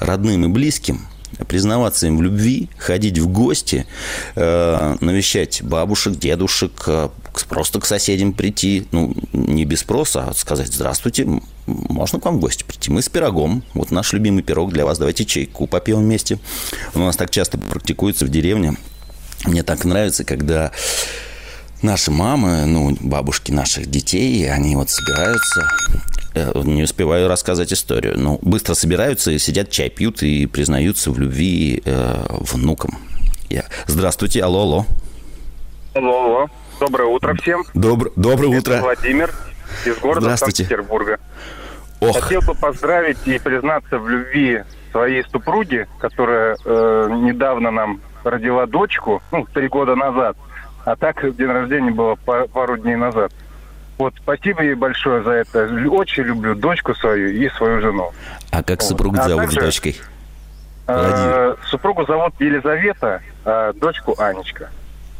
родным 0.00 0.44
и 0.44 0.48
близким– 0.48 1.06
признаваться 1.44 2.06
им 2.06 2.18
в 2.18 2.22
любви, 2.22 2.68
ходить 2.78 3.18
в 3.18 3.28
гости, 3.28 3.86
э, 4.34 4.96
навещать 5.00 5.62
бабушек, 5.62 6.18
дедушек, 6.18 6.72
э, 6.86 7.08
просто 7.48 7.80
к 7.80 7.86
соседям 7.86 8.32
прийти, 8.32 8.86
ну, 8.92 9.14
не 9.32 9.64
без 9.64 9.80
спроса, 9.80 10.28
а 10.28 10.34
сказать 10.34 10.72
«Здравствуйте, 10.72 11.26
можно 11.66 12.20
к 12.20 12.24
вам 12.24 12.38
в 12.38 12.40
гости 12.40 12.64
прийти? 12.64 12.90
Мы 12.90 13.02
с 13.02 13.08
пирогом, 13.08 13.62
вот 13.74 13.90
наш 13.90 14.12
любимый 14.12 14.42
пирог 14.42 14.72
для 14.72 14.84
вас, 14.84 14.98
давайте 14.98 15.24
чайку 15.24 15.66
попьем 15.66 15.98
вместе». 15.98 16.38
У 16.94 17.00
нас 17.00 17.16
так 17.16 17.30
часто 17.30 17.58
практикуется 17.58 18.24
в 18.24 18.28
деревне. 18.28 18.76
Мне 19.44 19.62
так 19.62 19.84
нравится, 19.84 20.24
когда 20.24 20.72
наши 21.82 22.10
мамы, 22.10 22.64
ну, 22.66 22.96
бабушки 23.00 23.52
наших 23.52 23.90
детей, 23.90 24.50
они 24.50 24.76
вот 24.76 24.90
собираются 24.90 25.68
не 26.64 26.82
успеваю 26.82 27.28
рассказать 27.28 27.72
историю. 27.72 28.14
Ну, 28.16 28.38
быстро 28.42 28.74
собираются 28.74 29.30
и 29.30 29.38
сидят, 29.38 29.70
чай 29.70 29.88
пьют 29.90 30.22
и 30.22 30.46
признаются 30.46 31.10
в 31.10 31.18
любви 31.18 31.82
э, 31.84 32.14
внукам. 32.28 32.98
Я... 33.48 33.64
Здравствуйте, 33.86 34.42
алло, 34.42 34.62
алло. 34.62 34.86
Алло, 35.94 36.24
алло. 36.24 36.46
Доброе 36.80 37.06
утро 37.08 37.34
всем. 37.34 37.64
Добр... 37.74 38.10
Доброе 38.16 38.50
Это 38.50 38.58
утро. 38.58 38.80
Владимир 38.82 39.32
из 39.84 39.98
города. 39.98 40.36
Санкт-Петербурга. 40.36 41.18
Ох, 42.00 42.20
Хотел 42.20 42.42
бы 42.42 42.54
поздравить 42.54 43.18
и 43.26 43.38
признаться 43.38 43.98
в 43.98 44.08
любви 44.08 44.62
своей 44.92 45.24
супруги, 45.30 45.86
которая 45.98 46.56
э, 46.64 47.08
недавно 47.22 47.70
нам 47.70 48.00
родила 48.24 48.66
дочку, 48.66 49.22
ну, 49.32 49.46
три 49.54 49.68
года 49.68 49.94
назад. 49.94 50.36
А 50.84 50.96
так 50.96 51.20
день 51.36 51.48
рождения 51.48 51.90
было 51.90 52.16
па- 52.24 52.46
пару 52.46 52.76
дней 52.76 52.96
назад. 52.96 53.32
Вот, 53.98 54.14
спасибо 54.22 54.62
ей 54.62 54.74
большое 54.74 55.22
за 55.22 55.30
это. 55.30 55.64
Очень 55.90 56.24
люблю 56.24 56.54
дочку 56.54 56.94
свою 56.94 57.30
и 57.30 57.48
свою 57.50 57.80
жену. 57.80 58.12
а 58.50 58.62
как 58.62 58.80
вот. 58.82 58.88
супруг 58.88 59.16
А 59.18 59.28
зовут 59.28 59.44
также- 59.44 59.60
с 59.60 59.64
дочкой? 59.64 59.96
Э, 60.88 61.54
супругу 61.68 62.04
зовут 62.06 62.34
Елизавета, 62.38 63.20
а 63.44 63.72
дочку 63.72 64.14
Анечка. 64.18 64.70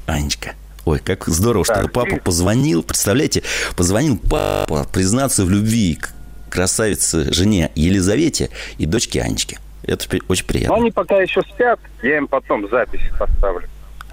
Анечка. 0.06 0.52
Ой, 0.84 1.00
как 1.00 1.24
здорово, 1.26 1.64
что 1.64 1.74
Так, 1.74 1.92
папа 1.92 2.14
и- 2.14 2.20
позвонил, 2.20 2.82
представляете, 2.84 3.42
позвонил 3.76 4.18
папа 4.18 4.86
признаться 4.92 5.44
в 5.44 5.50
любви 5.50 5.96
к 5.96 6.12
красавице 6.52 7.32
жене 7.32 7.72
Елизавете 7.74 8.50
и 8.78 8.86
дочке 8.86 9.20
Анечке. 9.22 9.58
Это 9.82 10.04
очень 10.28 10.44
Но 10.44 10.48
приятно. 10.48 10.76
они 10.76 10.90
пока 10.92 11.16
еще 11.20 11.42
спят, 11.42 11.80
я 12.02 12.18
им 12.18 12.28
потом 12.28 12.68
запись 12.70 13.00
поставлю. 13.18 13.68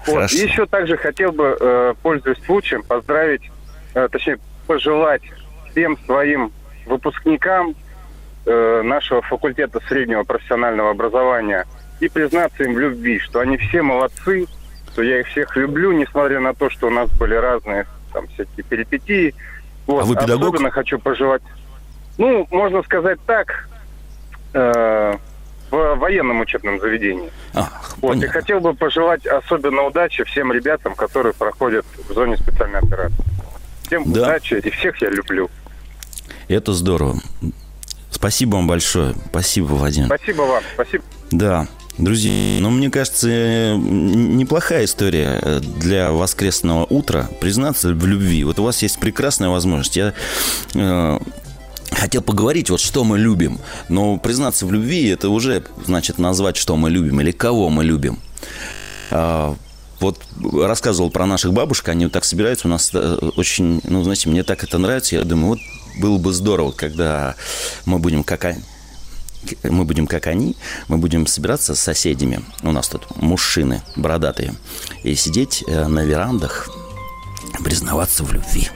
Вот. 0.06 0.14
Хорошо. 0.16 0.36
И 0.36 0.40
еще 0.40 0.66
также 0.66 0.96
хотел 0.96 1.30
бы, 1.32 1.56
э, 1.60 1.94
пользуясь 2.02 2.38
случаем, 2.44 2.82
поздравить, 2.82 3.42
э, 3.94 4.08
точнее, 4.10 4.38
пожелать 4.66 5.22
всем 5.70 5.98
своим 6.04 6.52
выпускникам 6.86 7.74
э, 8.46 8.82
нашего 8.82 9.22
факультета 9.22 9.80
среднего 9.88 10.24
профессионального 10.24 10.90
образования 10.90 11.66
и 12.00 12.08
признаться 12.08 12.64
им 12.64 12.74
в 12.74 12.78
любви, 12.78 13.18
что 13.18 13.40
они 13.40 13.56
все 13.56 13.82
молодцы, 13.82 14.46
что 14.92 15.02
я 15.02 15.20
их 15.20 15.26
всех 15.28 15.56
люблю, 15.56 15.92
несмотря 15.92 16.40
на 16.40 16.54
то, 16.54 16.70
что 16.70 16.88
у 16.88 16.90
нас 16.90 17.10
были 17.18 17.34
разные 17.34 17.86
там 18.12 18.26
всякие 18.28 18.64
перипетии. 18.64 19.34
Вот. 19.86 20.02
А 20.02 20.06
вы 20.06 20.14
педагог? 20.14 20.54
Особенно 20.54 20.70
хочу 20.70 20.98
пожелать, 20.98 21.42
ну, 22.16 22.46
можно 22.50 22.82
сказать 22.82 23.18
так, 23.26 23.68
э, 24.52 25.16
в 25.70 25.94
военном 25.96 26.40
учебном 26.40 26.78
заведении. 26.78 27.30
А, 27.54 27.68
Вот, 28.00 28.22
и 28.22 28.26
хотел 28.26 28.60
бы 28.60 28.74
пожелать 28.74 29.26
особенно 29.26 29.82
удачи 29.82 30.22
всем 30.24 30.52
ребятам, 30.52 30.94
которые 30.94 31.34
проходят 31.34 31.84
в 32.08 32.12
зоне 32.12 32.36
специальной 32.36 32.78
операции. 32.78 33.33
Всем 33.86 34.10
Да. 34.12 34.22
удачи 34.22 34.54
и 34.54 34.70
всех 34.70 35.00
я 35.02 35.10
люблю. 35.10 35.50
Это 36.48 36.72
здорово. 36.72 37.20
Спасибо 38.10 38.56
вам 38.56 38.66
большое. 38.66 39.14
Спасибо, 39.30 39.66
Владимир. 39.66 40.06
Спасибо 40.06 40.42
вам. 40.42 40.62
Спасибо. 40.74 41.04
Да. 41.30 41.68
Друзья, 41.96 42.60
ну, 42.60 42.70
мне 42.70 42.90
кажется, 42.90 43.28
неплохая 43.76 44.84
история 44.84 45.38
э, 45.40 45.60
для 45.60 46.10
воскресного 46.10 46.84
утра 46.86 47.28
признаться 47.40 47.88
в 47.94 48.06
любви. 48.06 48.42
Вот 48.44 48.58
у 48.58 48.64
вас 48.64 48.82
есть 48.82 48.98
прекрасная 48.98 49.48
возможность. 49.48 49.96
Я 49.96 50.12
э, 50.74 51.18
хотел 51.92 52.22
поговорить, 52.22 52.70
вот 52.70 52.80
что 52.80 53.04
мы 53.04 53.16
любим. 53.18 53.60
Но 53.88 54.16
признаться 54.16 54.66
в 54.66 54.72
любви, 54.72 55.06
это 55.08 55.28
уже 55.28 55.62
значит 55.84 56.18
назвать, 56.18 56.56
что 56.56 56.76
мы 56.76 56.90
любим 56.90 57.20
или 57.20 57.30
кого 57.30 57.68
мы 57.70 57.84
любим. 57.84 58.18
А, 59.12 59.54
вот 60.04 60.20
рассказывал 60.66 61.10
про 61.10 61.26
наших 61.26 61.52
бабушек, 61.52 61.88
они 61.88 62.06
вот 62.06 62.12
так 62.12 62.24
собираются, 62.24 62.68
у 62.68 62.70
нас 62.70 62.90
э, 62.92 63.18
очень, 63.36 63.80
ну, 63.84 64.02
знаете, 64.02 64.28
мне 64.28 64.42
так 64.42 64.62
это 64.64 64.78
нравится, 64.78 65.16
я 65.16 65.24
думаю, 65.24 65.50
вот 65.50 65.58
было 66.00 66.18
бы 66.18 66.32
здорово, 66.32 66.72
когда 66.72 67.34
мы 67.86 67.98
будем 67.98 68.24
как 68.24 68.44
они, 68.44 68.62
мы 69.62 69.84
будем 69.84 70.06
как 70.06 70.26
они, 70.26 70.56
мы 70.88 70.98
будем 70.98 71.26
собираться 71.26 71.74
с 71.74 71.80
соседями, 71.80 72.44
у 72.62 72.72
нас 72.72 72.88
тут 72.88 73.16
мужчины 73.16 73.82
бородатые, 73.96 74.54
и 75.02 75.14
сидеть 75.14 75.64
э, 75.66 75.86
на 75.86 76.04
верандах, 76.04 76.68
признаваться 77.62 78.24
в 78.24 78.32
любви. 78.32 78.68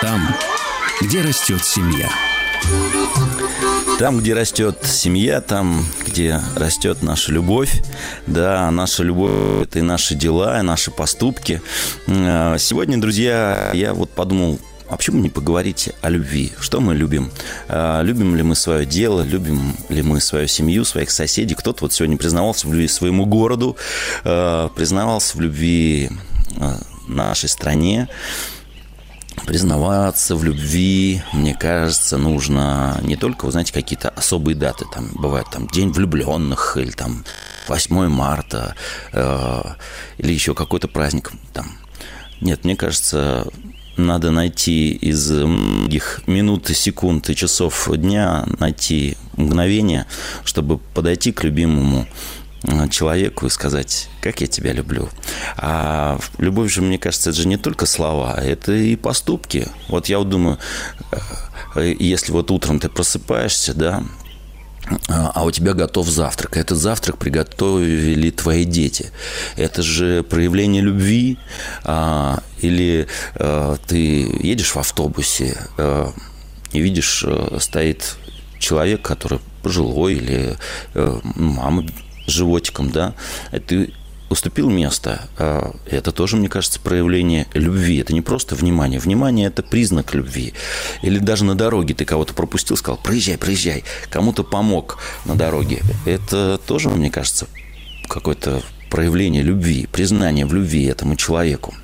Там, 0.00 0.34
где 1.00 1.22
растет 1.22 1.64
семья. 1.64 2.08
Там, 3.98 4.20
где 4.20 4.32
растет 4.32 4.78
семья, 4.84 5.40
там, 5.40 5.84
где 6.06 6.40
растет 6.54 7.02
наша 7.02 7.32
любовь, 7.32 7.82
да, 8.28 8.70
наша 8.70 9.02
любовь– 9.02 9.32
это 9.62 9.80
и 9.80 9.82
наши 9.82 10.14
дела, 10.14 10.60
и 10.60 10.62
наши 10.62 10.92
поступки. 10.92 11.60
Э, 12.06 12.56
Сегодня, 12.60 13.00
друзья, 13.00 13.72
я 13.74 13.94
вот 13.94 14.10
подумал, 14.10 14.60
а 14.88 14.96
почему 14.96 15.20
не 15.20 15.30
поговорить 15.30 15.90
о 16.00 16.10
любви? 16.10 16.52
Что 16.60 16.80
мы 16.80 16.94
любим? 16.94 17.32
Э, 17.66 18.00
Любим 18.04 18.36
ли 18.36 18.44
мы 18.44 18.54
свое 18.54 18.86
дело? 18.86 19.22
Любим 19.22 19.74
ли 19.88 20.02
мы 20.02 20.20
свою 20.20 20.46
семью, 20.46 20.84
своих 20.84 21.10
соседей? 21.10 21.56
Кто-то 21.56 21.78
вот 21.82 21.92
сегодня 21.92 22.16
признавался 22.16 22.68
в 22.68 22.70
любви 22.70 22.86
своему 22.86 23.26
городу, 23.26 23.76
э, 24.22 24.68
признавался 24.76 25.36
в 25.36 25.40
любви 25.40 26.08
нашей 27.08 27.48
стране 27.48 28.08
признаваться 29.38 30.36
в 30.36 30.44
любви, 30.44 31.22
мне 31.32 31.54
кажется, 31.54 32.18
нужно 32.18 32.98
не 33.02 33.16
только, 33.16 33.44
вы 33.46 33.52
знаете, 33.52 33.72
какие-то 33.72 34.10
особые 34.10 34.54
даты, 34.54 34.84
там 34.92 35.10
бывает 35.14 35.46
там 35.50 35.66
День 35.68 35.90
влюбленных 35.90 36.76
или 36.76 36.90
там 36.90 37.24
8 37.68 38.08
марта 38.08 38.74
э, 39.12 39.62
или 40.18 40.32
еще 40.32 40.54
какой-то 40.54 40.88
праздник 40.88 41.32
там. 41.52 41.66
Нет, 42.40 42.64
мне 42.64 42.76
кажется, 42.76 43.46
надо 43.98 44.30
найти 44.30 44.92
из 44.92 45.30
многих 45.30 46.22
минут, 46.26 46.68
секунд 46.68 47.28
и 47.30 47.36
часов 47.36 47.88
дня 47.96 48.46
найти 48.58 49.16
мгновение, 49.36 50.06
чтобы 50.44 50.78
подойти 50.78 51.32
к 51.32 51.44
любимому 51.44 52.06
человеку 52.90 53.46
и 53.46 53.50
сказать, 53.50 54.08
как 54.20 54.40
я 54.40 54.46
тебя 54.46 54.72
люблю. 54.72 55.08
А 55.56 56.18
любовь 56.38 56.72
же, 56.72 56.82
мне 56.82 56.98
кажется, 56.98 57.30
это 57.30 57.40
же 57.40 57.48
не 57.48 57.56
только 57.56 57.86
слова, 57.86 58.34
это 58.40 58.72
и 58.72 58.96
поступки. 58.96 59.68
Вот 59.88 60.06
я 60.06 60.18
вот 60.18 60.28
думаю, 60.28 60.58
э, 61.76 61.94
если 61.98 62.32
вот 62.32 62.50
утром 62.50 62.80
ты 62.80 62.88
просыпаешься, 62.88 63.74
да, 63.74 64.02
а 65.08 65.44
у 65.44 65.50
тебя 65.50 65.74
готов 65.74 66.08
завтрак. 66.08 66.56
Этот 66.56 66.78
завтрак 66.78 67.18
приготовили 67.18 68.30
твои 68.30 68.64
дети. 68.64 69.10
Это 69.56 69.82
же 69.82 70.22
проявление 70.22 70.80
любви. 70.80 71.36
А, 71.84 72.42
или 72.60 73.06
ты 73.86 73.98
едешь 74.40 74.74
в 74.74 74.78
автобусе 74.78 75.58
и 76.72 76.80
видишь, 76.80 77.22
стоит 77.58 78.16
человек, 78.58 79.02
который 79.02 79.40
пожилой, 79.62 80.14
или 80.14 80.56
мама 81.34 81.84
животиком, 82.28 82.90
да, 82.90 83.14
ты 83.66 83.92
уступил 84.30 84.70
место. 84.70 85.22
А, 85.38 85.74
Это 85.86 86.12
тоже, 86.12 86.36
мне 86.36 86.48
кажется, 86.48 86.80
проявление 86.80 87.46
любви. 87.54 87.98
Это 87.98 88.12
не 88.12 88.20
просто 88.20 88.54
внимание. 88.54 89.00
Внимание– 89.00 89.46
это 89.48 89.62
признак 89.62 90.14
любви. 90.14 90.54
Или 91.02 91.18
даже 91.18 91.44
на 91.44 91.54
дороге 91.54 91.94
ты 91.94 92.04
кого-то 92.04 92.34
пропустил, 92.34 92.76
сказал, 92.76 92.98
проезжай, 93.02 93.38
проезжай. 93.38 93.84
Кому-то 94.10 94.44
помог 94.44 94.98
на 95.24 95.34
дороге. 95.34 95.82
Это 96.04 96.60
тоже, 96.66 96.90
мне 96.90 97.10
кажется, 97.10 97.46
какое-то 98.08 98.62
проявление 98.90 99.42
любви, 99.42 99.86
признание 99.90 100.46
в 100.46 100.54
любви 100.54 100.84
этому 100.84 101.16
человеку. 101.16 101.74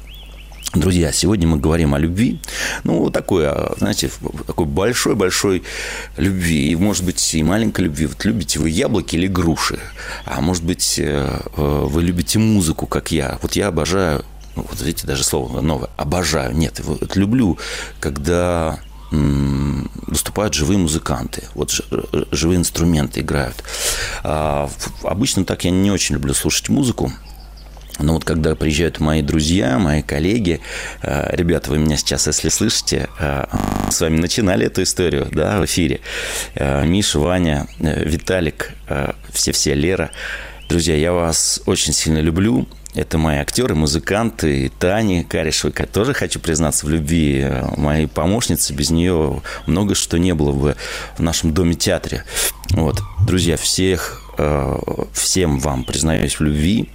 Друзья, 0.74 1.12
сегодня 1.12 1.46
мы 1.46 1.58
говорим 1.58 1.94
о 1.94 1.98
любви. 1.98 2.40
Ну, 2.82 3.10
такой, 3.10 3.48
знаете, 3.78 4.10
такой 4.46 4.66
большой-большой 4.66 5.62
любви. 6.16 6.70
И, 6.70 6.76
может 6.76 7.04
быть, 7.04 7.34
и 7.34 7.42
маленькой 7.44 7.82
любви. 7.82 8.06
Вот 8.06 8.24
любите 8.24 8.58
вы 8.58 8.70
яблоки 8.70 9.14
или 9.14 9.28
груши? 9.28 9.78
А 10.24 10.40
может 10.40 10.64
быть, 10.64 10.98
э, 10.98 11.40
э, 11.56 11.84
вы 11.87 12.02
любите 12.02 12.40
музыку, 12.40 12.87
как 12.87 13.12
я. 13.12 13.38
Вот 13.42 13.54
я 13.54 13.68
обожаю 13.68 14.24
ну, 14.56 14.64
вот 14.68 14.80
видите, 14.82 15.06
даже 15.06 15.24
слово 15.24 15.60
новое, 15.60 15.90
обожаю. 15.96 16.54
Нет, 16.54 16.80
вот 16.84 17.16
люблю, 17.16 17.58
когда 17.98 18.78
выступают 19.10 20.54
живые 20.54 20.78
музыканты, 20.78 21.44
вот 21.54 21.70
живые 22.32 22.58
инструменты 22.58 23.20
играют. 23.20 23.62
А, 24.22 24.68
обычно 25.02 25.44
так 25.44 25.64
я 25.64 25.70
не 25.70 25.90
очень 25.90 26.14
люблю 26.16 26.34
слушать 26.34 26.68
музыку, 26.68 27.12
но 27.98 28.14
вот 28.14 28.24
когда 28.24 28.54
приезжают 28.54 28.98
мои 29.00 29.22
друзья, 29.22 29.78
мои 29.78 30.02
коллеги, 30.02 30.61
э, 31.02 31.35
ребята, 31.37 31.70
вы 31.70 31.78
меня 31.78 31.96
сейчас, 31.96 32.26
если 32.26 32.48
слышите, 32.48 33.09
э, 33.20 33.44
с 33.90 34.00
вами 34.00 34.18
начинали 34.18 34.66
эту 34.66 34.83
историю, 34.83 35.28
да, 35.30 35.61
в 35.61 35.64
эфире. 35.66 36.00
Э, 36.54 36.85
Миша, 36.85 37.18
Ваня, 37.18 37.68
Виталик, 37.78 38.72
все-все, 39.33 39.74
Лера. 39.74 40.11
Друзья, 40.68 40.96
я 40.96 41.12
вас 41.12 41.61
очень 41.66 41.92
сильно 41.92 42.18
люблю. 42.18 42.66
Это 42.94 43.18
мои 43.18 43.38
актеры, 43.38 43.74
музыканты, 43.74 44.70
Тани 44.78 45.24
Каришевой, 45.24 45.72
тоже 45.72 46.14
хочу 46.14 46.38
признаться 46.38 46.87
в 46.87 46.90
любви, 46.90 47.44
моей 47.76 48.07
помощницы. 48.07 48.72
Без 48.72 48.90
нее 48.90 49.42
много 49.66 49.96
что 49.96 50.16
не 50.16 50.33
было 50.33 50.52
бы 50.52 50.76
в 51.18 51.22
нашем 51.22 51.52
доме-театре. 51.52 52.24
Вот, 52.70 53.00
друзья, 53.26 53.57
всех 53.57 54.23
всем 55.12 55.59
вам 55.59 55.85
признаюсь 55.85 56.35
в 56.35 56.40
любви. 56.40 56.90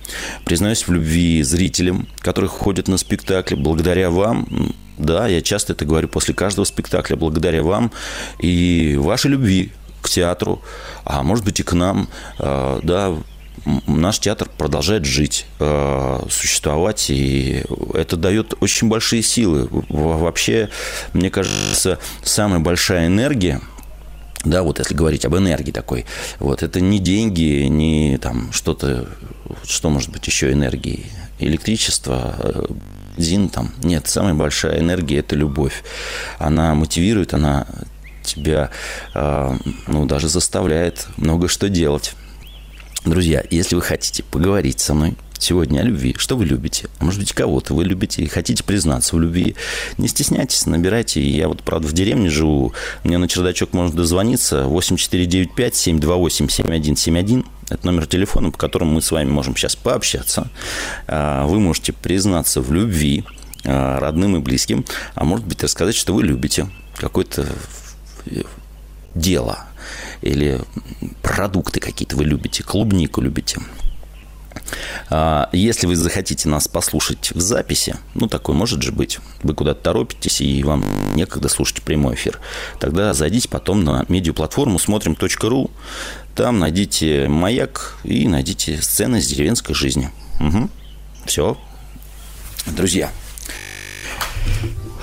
Признаюсь 0.45 0.87
в 0.87 0.91
любви 0.91 1.41
зрителям, 1.43 2.07
которые 2.19 2.49
ходят 2.49 2.87
на 2.87 2.97
спектакли. 2.97 3.55
Благодаря 3.55 4.09
вам, 4.09 4.73
да, 4.97 5.27
я 5.27 5.41
часто 5.41 5.73
это 5.73 5.85
говорю 5.85 6.07
после 6.07 6.33
каждого 6.33 6.65
спектакля, 6.65 7.15
благодаря 7.15 7.63
вам 7.63 7.91
и 8.39 8.95
вашей 8.99 9.31
любви 9.31 9.71
к 10.01 10.09
театру, 10.09 10.61
а 11.05 11.23
может 11.23 11.45
быть 11.45 11.59
и 11.59 11.63
к 11.63 11.73
нам, 11.73 12.09
э, 12.39 12.79
да, 12.83 13.15
наш 13.87 14.19
театр 14.19 14.49
продолжает 14.57 15.05
жить, 15.05 15.45
э, 15.59 16.19
существовать, 16.29 17.09
и 17.09 17.63
это 17.93 18.15
дает 18.15 18.53
очень 18.61 18.87
большие 18.87 19.21
силы. 19.21 19.67
Вообще, 19.89 20.69
мне 21.13 21.29
кажется, 21.29 21.99
самая 22.23 22.59
большая 22.59 23.07
энергия– 23.07 23.61
да, 24.43 24.63
вот 24.63 24.79
если 24.79 24.93
говорить 24.93 25.25
об 25.25 25.35
энергии 25.35 25.71
такой, 25.71 26.05
вот 26.39 26.63
это 26.63 26.79
не 26.79 26.99
деньги, 26.99 27.65
не 27.65 28.17
там 28.17 28.51
что-то, 28.53 29.07
что 29.65 29.89
может 29.89 30.11
быть 30.11 30.25
еще 30.27 30.51
энергией, 30.51 31.05
электричество, 31.39 32.35
э, 32.37 32.65
бензин 33.19 33.49
там. 33.49 33.71
Нет, 33.83 34.07
самая 34.07 34.33
большая 34.33 34.79
энергия– 34.79 35.17
это 35.19 35.35
любовь. 35.35 35.83
Она 36.37 36.73
мотивирует, 36.73 37.33
она 37.33 37.67
тебя, 38.23 38.69
э, 39.13 39.57
ну, 39.87 40.05
даже 40.05 40.29
заставляет 40.29 41.07
много 41.17 41.47
что 41.47 41.69
делать. 41.69 42.13
Друзья, 43.05 43.43
если 43.49 43.75
вы 43.75 43.81
хотите 43.81 44.23
поговорить 44.23 44.79
со 44.79 44.93
мной– 44.93 45.15
сегодня 45.39 45.79
о 45.79 45.83
любви. 45.83 46.15
Что 46.17 46.37
вы 46.37 46.45
любите? 46.45 46.87
А 46.99 47.05
может 47.05 47.19
быть, 47.19 47.33
кого-то 47.33 47.73
вы 47.73 47.83
любите 47.83 48.21
и 48.21 48.27
хотите 48.27 48.63
признаться 48.63 49.15
в 49.15 49.19
любви. 49.19 49.55
Не 49.97 50.07
стесняйтесь, 50.07 50.65
набирайте. 50.65 51.21
Я 51.21 51.47
вот, 51.47 51.63
правда, 51.63 51.87
в 51.87 51.93
деревне 51.93 52.29
живу. 52.29 52.73
Мне 53.03 53.17
на 53.17 53.27
чердачок 53.27 53.73
можно 53.73 53.95
дозвониться. 53.95 54.65
8495-728-7171. 54.65 57.45
Это 57.69 57.85
номер 57.85 58.07
телефона, 58.07 58.51
по 58.51 58.57
которому 58.57 58.93
мы 58.93 59.01
с 59.01 59.11
вами 59.11 59.29
можем 59.29 59.55
сейчас 59.55 59.75
пообщаться. 59.75 60.49
А, 61.07 61.45
вы 61.45 61.59
можете 61.59 61.93
признаться 61.93 62.61
в 62.61 62.71
любви 62.71 63.25
а, 63.65 63.99
родным 63.99 64.37
и 64.37 64.39
близким, 64.39 64.85
а 65.15 65.23
может 65.23 65.45
быть 65.45 65.63
рассказать, 65.63 65.95
что 65.95 66.13
вы 66.13 66.23
любите 66.23 66.69
какое-то 66.95 67.47
дело 69.15 69.65
или 70.21 70.61
продукты 71.21 71.79
какие-то 71.79 72.15
вы 72.15 72.25
любите, 72.25 72.63
клубнику 72.63 73.21
любите, 73.21 73.59
если 75.51 75.87
вы 75.87 75.95
захотите 75.95 76.49
нас 76.49 76.67
послушать 76.67 77.31
в 77.31 77.39
записи, 77.39 77.95
ну, 78.13 78.27
такой 78.27 78.55
может 78.55 78.81
же 78.81 78.91
быть, 78.91 79.19
вы 79.43 79.53
куда-то 79.53 79.81
торопитесь, 79.81 80.41
и 80.41 80.63
вам 80.63 80.83
некогда 81.15 81.49
слушать 81.49 81.81
прямой 81.81 82.15
эфир, 82.15 82.39
тогда 82.79 83.13
зайдите 83.13 83.49
потом 83.49 83.83
на 83.83 84.05
медиаплатформу 84.07 84.79
смотрим.ру, 84.79 85.71
там 86.35 86.59
найдите 86.59 87.27
«Маяк» 87.27 87.97
и 88.03 88.27
найдите 88.27 88.81
сцены 88.81 89.17
из 89.17 89.27
деревенской 89.27 89.75
жизни. 89.75 90.09
Угу. 90.39 90.69
Все. 91.25 91.57
Друзья, 92.67 93.09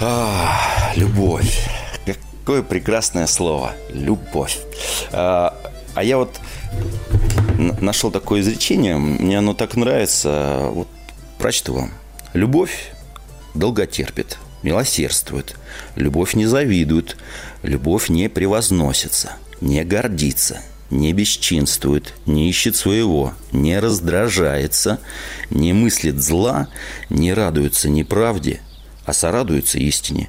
а, 0.01 0.93
любовь. 0.95 1.69
Какое 2.05 2.63
прекрасное 2.63 3.27
слово. 3.27 3.73
Любовь. 3.91 4.59
А, 5.11 5.57
а 5.95 6.05
я 6.05 6.19
вот 6.19 6.39
нашел 7.81 8.11
такое 8.11 8.41
изречение, 8.41 8.97
мне 8.97 9.39
оно 9.39 9.55
так 9.55 9.77
нравится. 9.77 10.69
Вот 10.73 10.89
прочту 11.39 11.75
вам. 11.75 11.93
Любовь 12.33 12.93
долготерпит, 13.55 14.39
милосердствует. 14.63 15.57
Любовь 15.95 16.35
не 16.35 16.47
завидует, 16.47 17.17
любовь 17.63 18.09
не 18.09 18.29
превозносится, 18.29 19.33
не 19.61 19.85
гордится, 19.85 20.61
не 20.91 21.13
бесчинствует, 21.13 22.15
не 22.27 22.49
ищет 22.49 22.77
своего, 22.77 23.35
не 23.53 23.79
раздражается, 23.79 25.01
не 25.51 25.73
мыслит 25.73 26.23
зла, 26.23 26.69
не 27.11 27.33
радуется 27.33 27.89
неправде, 27.89 28.61
а 29.05 29.13
сорадуется 29.13 29.79
истине. 29.79 30.29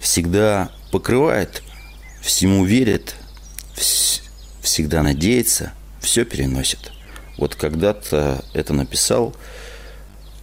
Всегда 0.00 0.70
покрывает, 0.90 1.62
всему 2.20 2.64
верит, 2.64 3.14
всегда 4.64 5.02
надеется– 5.02 5.72
все 6.04 6.24
переносит. 6.24 6.92
Вот 7.38 7.56
когда-то 7.56 8.44
это 8.52 8.72
написал 8.72 9.34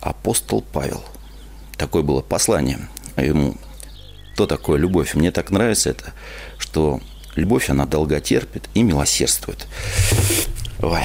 апостол 0.01 0.61
Павел. 0.61 1.03
Такое 1.77 2.03
было 2.03 2.21
послание 2.21 2.79
ему. 3.15 3.55
Что 4.33 4.47
такое 4.47 4.79
любовь? 4.79 5.13
Мне 5.13 5.31
так 5.31 5.51
нравится 5.51 5.91
это, 5.91 6.13
что 6.57 6.99
любовь, 7.35 7.69
она 7.69 7.85
долготерпит 7.85 8.69
и 8.73 8.81
милосердствует. 8.81 9.67
Ой. 10.81 11.03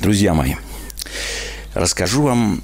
Друзья 0.00 0.34
мои, 0.34 0.54
Расскажу 1.78 2.22
вам, 2.22 2.60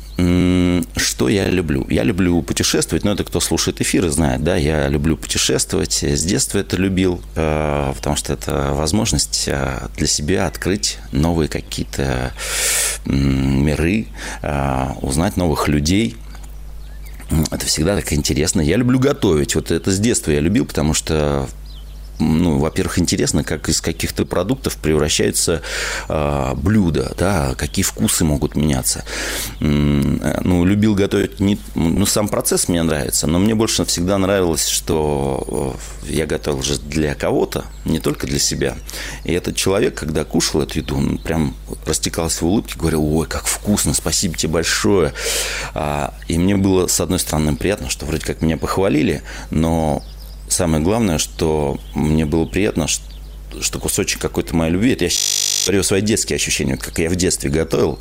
что 0.97 1.29
я 1.29 1.49
люблю. 1.49 1.87
Я 1.89 2.03
люблю 2.03 2.43
путешествовать, 2.43 3.05
но 3.05 3.13
это 3.13 3.23
кто 3.23 3.39
слушает 3.39 3.81
эфиры 3.81 4.11
знает, 4.11 4.43
да, 4.43 4.57
я 4.57 4.89
люблю 4.89 5.17
путешествовать. 5.17 6.03
С 6.03 6.25
детства 6.25 6.59
это 6.59 6.77
любил, 6.77 7.23
э, 7.37 7.93
потому 7.95 8.17
что 8.17 8.33
это 8.33 8.73
возможность 8.73 9.45
э, 9.47 9.87
для 9.97 10.09
себя 10.09 10.49
открыть 10.49 10.99
новые 11.13 11.49
какие-то 11.49 12.33
миры, 13.05 14.09
э, 14.43 14.87
узнать 15.01 15.37
новых 15.37 15.69
людей– 15.69 16.17
это 17.51 17.67
всегда 17.67 17.97
так 17.97 18.13
интересно. 18.13 18.61
Я 18.61 18.77
люблю 18.77 18.99
готовить. 18.99 19.55
Вот 19.55 19.71
это 19.71 19.91
с 19.91 19.99
детства 19.99 20.31
я 20.31 20.41
любил, 20.41 20.67
потому 20.67 20.95
что 20.95 21.49
ну, 22.19 22.59
во-первых, 22.59 22.99
интересно, 22.99 23.45
как 23.45 23.69
из 23.69 23.81
каких-то 23.81 24.25
продуктов 24.25 24.77
превращаются 24.77 25.63
э, 26.09 26.53
блюда, 26.55 27.15
да, 27.19 27.55
какие 27.57 27.85
вкусы 27.85 28.25
могут 28.25 28.55
меняться. 28.55 29.05
Ну, 29.61 30.65
любил 30.65 30.95
готовить, 30.95 31.41
не, 31.41 31.59
ну, 31.75 32.07
сам 32.07 32.29
процесс 32.29 32.69
мне 32.69 32.83
нравится, 32.83 33.27
но 33.27 33.39
мне 33.39 33.55
больше 33.55 33.85
всегда 33.85 34.19
нравилось, 34.19 34.67
что 34.67 35.77
э, 36.07 36.13
я 36.13 36.27
готовил 36.27 36.63
же 36.63 36.79
для 36.79 37.15
кого-то, 37.15 37.65
не 37.85 37.99
только 37.99 38.27
для 38.27 38.39
себя. 38.39 38.77
И 39.25 39.33
этот 39.33 39.57
человек, 39.57 39.95
когда 39.95 40.25
кушал 40.25 40.63
эту 40.63 40.79
еду, 40.79 40.97
он 40.97 41.19
прям 41.19 41.55
растекался 41.87 42.45
в 42.45 42.49
улыбке, 42.49 42.79
говорил, 42.79 43.05
ой, 43.05 43.27
как 43.27 43.47
вкусно, 43.47 43.95
спасибо 43.95 44.37
тебе 44.37 44.53
большое. 44.53 45.13
А, 45.75 46.15
и 46.29 46.39
мне 46.39 46.57
было, 46.57 46.87
с 46.87 47.01
одной 47.01 47.19
стороны, 47.19 47.57
приятно, 47.57 47.91
что 47.91 48.07
вроде 48.07 48.25
как 48.25 48.43
меня 48.43 48.57
похвалили, 48.57 49.23
но 49.51 50.03
самое 50.55 50.83
главное, 50.83 51.19
что 51.19 51.79
мне 51.95 52.25
было 52.25 52.45
приятно, 52.47 52.87
что, 52.87 53.05
что 53.61 53.79
кусочек 53.79 54.21
какой-то 54.21 54.55
моей 54.55 54.73
любви, 54.73 54.93
это 54.93 55.05
я 55.05 55.11
говорю 55.67 55.83
свои 55.83 56.01
детские 56.01 56.37
ощущения, 56.37 56.77
как 56.77 56.99
я 56.99 57.09
в 57.09 57.17
детстве 57.17 57.51
готовил. 57.51 57.99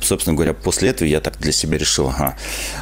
Собственно 0.00 0.34
говоря, 0.34 0.54
после 0.54 0.90
этого 0.90 1.08
я 1.08 1.20
так 1.20 1.38
для 1.38 1.52
себя 1.52 1.78
решил, 1.78 2.08
ага, 2.08 2.36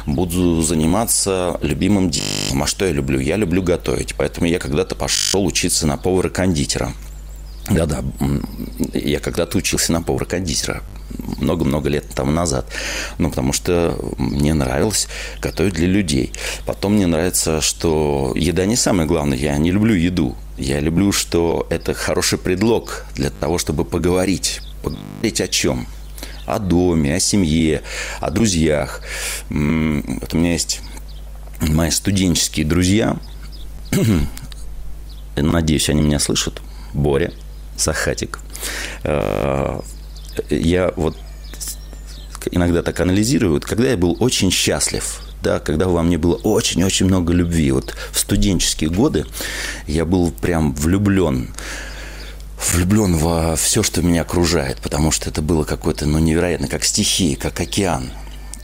буду 0.05 0.61
заниматься 0.61 1.57
любимым 1.61 2.09
делом. 2.09 2.63
А 2.63 2.67
что 2.67 2.85
я 2.85 2.91
люблю? 2.91 3.19
Я 3.19 3.37
люблю 3.37 3.61
готовить. 3.63 4.15
Поэтому 4.15 4.47
я 4.47 4.59
когда-то 4.59 4.95
пошел 4.95 5.45
учиться 5.45 5.87
на 5.87 5.97
повара-кондитера. 5.97 6.93
Да-да, 7.69 8.03
я 8.93 9.19
когда-то 9.19 9.57
учился 9.57 9.93
на 9.93 10.01
повара-кондитера 10.01 10.83
много-много 11.37 11.89
лет 11.89 12.07
тому 12.15 12.31
назад. 12.31 12.65
Ну, 13.17 13.29
потому 13.29 13.53
что 13.53 13.97
мне 14.17 14.53
нравилось 14.53 15.07
готовить 15.41 15.73
для 15.73 15.87
людей. 15.87 16.31
Потом 16.65 16.93
мне 16.93 17.07
нравится, 17.07 17.61
что 17.61 18.33
еда 18.35 18.65
не 18.65 18.75
самое 18.75 19.07
главное. 19.07 19.37
Я 19.37 19.57
не 19.57 19.71
люблю 19.71 19.95
еду. 19.95 20.35
Я 20.57 20.79
люблю, 20.79 21.11
что 21.11 21.65
это 21.69 21.93
хороший 21.93 22.37
предлог 22.37 23.05
для 23.15 23.29
того, 23.29 23.57
чтобы 23.57 23.85
поговорить. 23.85 24.61
Поговорить 24.83 25.41
о 25.41 25.47
чем? 25.47 25.87
О 26.45 26.59
доме, 26.59 27.15
о 27.15 27.19
семье, 27.19 27.81
о 28.19 28.29
друзьях. 28.29 29.01
Вот 29.49 30.33
у 30.33 30.37
меня 30.37 30.51
есть 30.53 30.81
мои 31.61 31.89
студенческие 31.89 32.65
друзья. 32.65 33.17
Надеюсь, 35.35 35.89
они 35.89 36.01
меня 36.01 36.19
слышат. 36.19 36.61
Боря, 36.93 37.33
Сахатик. 37.75 38.39
Я 40.49 40.91
вот 40.95 41.17
иногда 42.51 42.81
так 42.81 42.99
анализирую, 42.99 43.53
вот 43.53 43.65
когда 43.65 43.89
я 43.89 43.97
был 43.97 44.17
очень 44.19 44.51
счастлив, 44.51 45.21
да, 45.41 45.59
когда 45.59 45.87
во 45.87 46.01
мне 46.03 46.17
было 46.17 46.35
очень-очень 46.35 47.05
много 47.05 47.33
любви. 47.33 47.71
Вот 47.71 47.95
в 48.11 48.19
студенческие 48.19 48.89
годы 48.89 49.25
я 49.87 50.05
был 50.05 50.31
прям 50.31 50.73
влюблен 50.73 51.49
влюблен 52.71 53.17
во 53.17 53.57
все, 53.57 53.83
что 53.83 54.01
меня 54.01 54.21
окружает, 54.21 54.77
потому 54.77 55.11
что 55.11 55.29
это 55.29 55.41
было 55.41 55.65
какое-то, 55.65 56.05
ну, 56.05 56.19
невероятно, 56.19 56.69
как 56.69 56.85
стихия, 56.85 57.35
как 57.35 57.59
океан. 57.59 58.09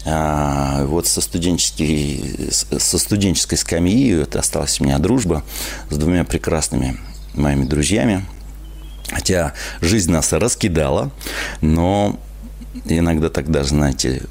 А, 0.06 0.86
вот 0.86 1.08
со, 1.08 1.20
студенческой, 1.20 2.50
со 2.52 2.98
студенческой 2.98 3.58
скамьи 3.58 4.12
это 4.12 4.40
осталась 4.40 4.80
у 4.80 4.86
меня 4.86 4.98
дружба 4.98 5.44
с 5.90 5.98
двумя 5.98 6.24
прекрасными 6.24 6.98
моими 7.34 7.66
друзьями. 7.66 8.26
Хотя 9.12 9.54
жизнь 9.82 10.12
нас 10.12 10.32
раскидала, 10.34 11.12
но 11.62 12.20
иногда 12.86 13.30
тогда, 13.30 13.64
знаете, 13.64 14.24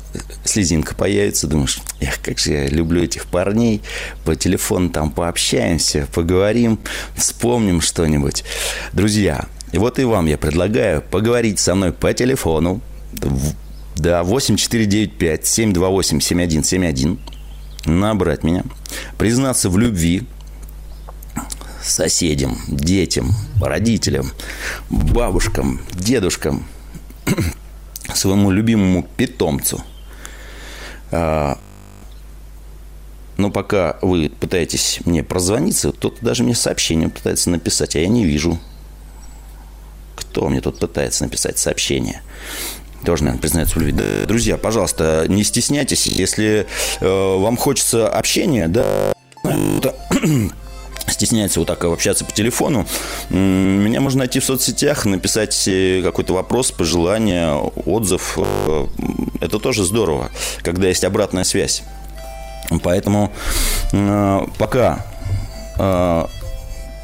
слезинка 0.45 0.95
появится, 0.95 1.47
думаешь, 1.47 1.81
эх, 2.01 2.21
как 2.23 2.39
же 2.39 2.53
я 2.53 2.69
люблю 2.69 3.03
этих 3.03 3.27
парней, 3.27 3.83
по 4.25 4.37
телефону 4.37 4.91
там 4.91 5.11
пообщаемся, 5.11 6.07
поговорим, 6.15 6.79
вспомним 7.17 7.81
что-нибудь. 7.81 8.45
Друзья, 8.93 9.47
и 9.73 9.79
вот 9.79 9.99
и 9.99 10.05
вам 10.05 10.27
я 10.27 10.39
предлагаю 10.39 11.03
поговорить 11.03 11.59
со 11.59 11.75
мной 11.75 11.93
по 11.93 12.15
телефону, 12.15 12.81
да, 13.97 14.23
8495-728-7171, 14.23 17.19
набрать 17.87 18.45
меня, 18.45 18.63
признаться 19.19 19.71
в 19.71 19.79
любви, 19.79 20.23
соседям, 21.83 22.59
детям, 22.69 23.33
родителям, 23.61 24.31
бабушкам, 24.91 25.81
дедушкам, 25.93 26.67
своему 28.15 28.51
любимому 28.51 29.07
питомцу. 29.17 29.83
А, 31.11 31.59
но 33.37 33.51
пока 33.51 33.99
вы 34.03 34.29
пытаетесь 34.29 35.01
мне 35.05 35.23
прозвониться, 35.23 35.93
кто-то 35.93 36.25
даже 36.25 36.43
мне 36.43 36.55
сообщение 36.55 37.09
пытается 37.09 37.51
написать, 37.51 37.97
а 37.97 38.01
я 38.01 38.09
не 38.09 38.25
вижу. 38.25 38.59
Кто 40.17 40.49
мне 40.49 40.61
тут 40.61 40.79
пытается 40.81 41.25
написать 41.25 41.59
сообщение? 41.59 42.23
Тоже, 43.05 43.23
наверное, 43.23 43.41
признается 43.41 43.79
в 43.79 43.83
любви. 43.83 44.05
Друзья, 44.27 44.59
пожалуйста, 44.59 45.27
не 45.29 45.45
стесняйтесь, 45.45 46.07
если 46.07 46.67
э, 47.01 47.37
вам 47.39 47.57
хочется 47.57 48.09
общения, 48.09 48.67
да, 48.67 49.15
стесняется 51.19 51.59
вот 51.59 51.67
так 51.67 51.85
общаться 51.85 52.25
по 52.25 52.31
телефону, 52.31 52.87
меня 53.29 54.01
можно 54.01 54.21
найти 54.21 54.39
в 54.39 54.45
соцсетях, 54.45 55.05
написать 55.05 55.67
э, 55.67 56.01
какой-то 56.05 56.33
вопрос, 56.35 56.71
пожелание, 56.71 57.55
отзыв. 57.87 58.39
Э, 58.39 58.87
это 59.41 59.59
тоже 59.59 59.85
здорово, 59.85 60.31
когда 60.63 60.87
есть 60.87 61.03
обратная 61.03 61.43
связь. 61.43 61.83
Поэтому 62.83 63.33
э, 63.93 64.47
пока 64.59 65.05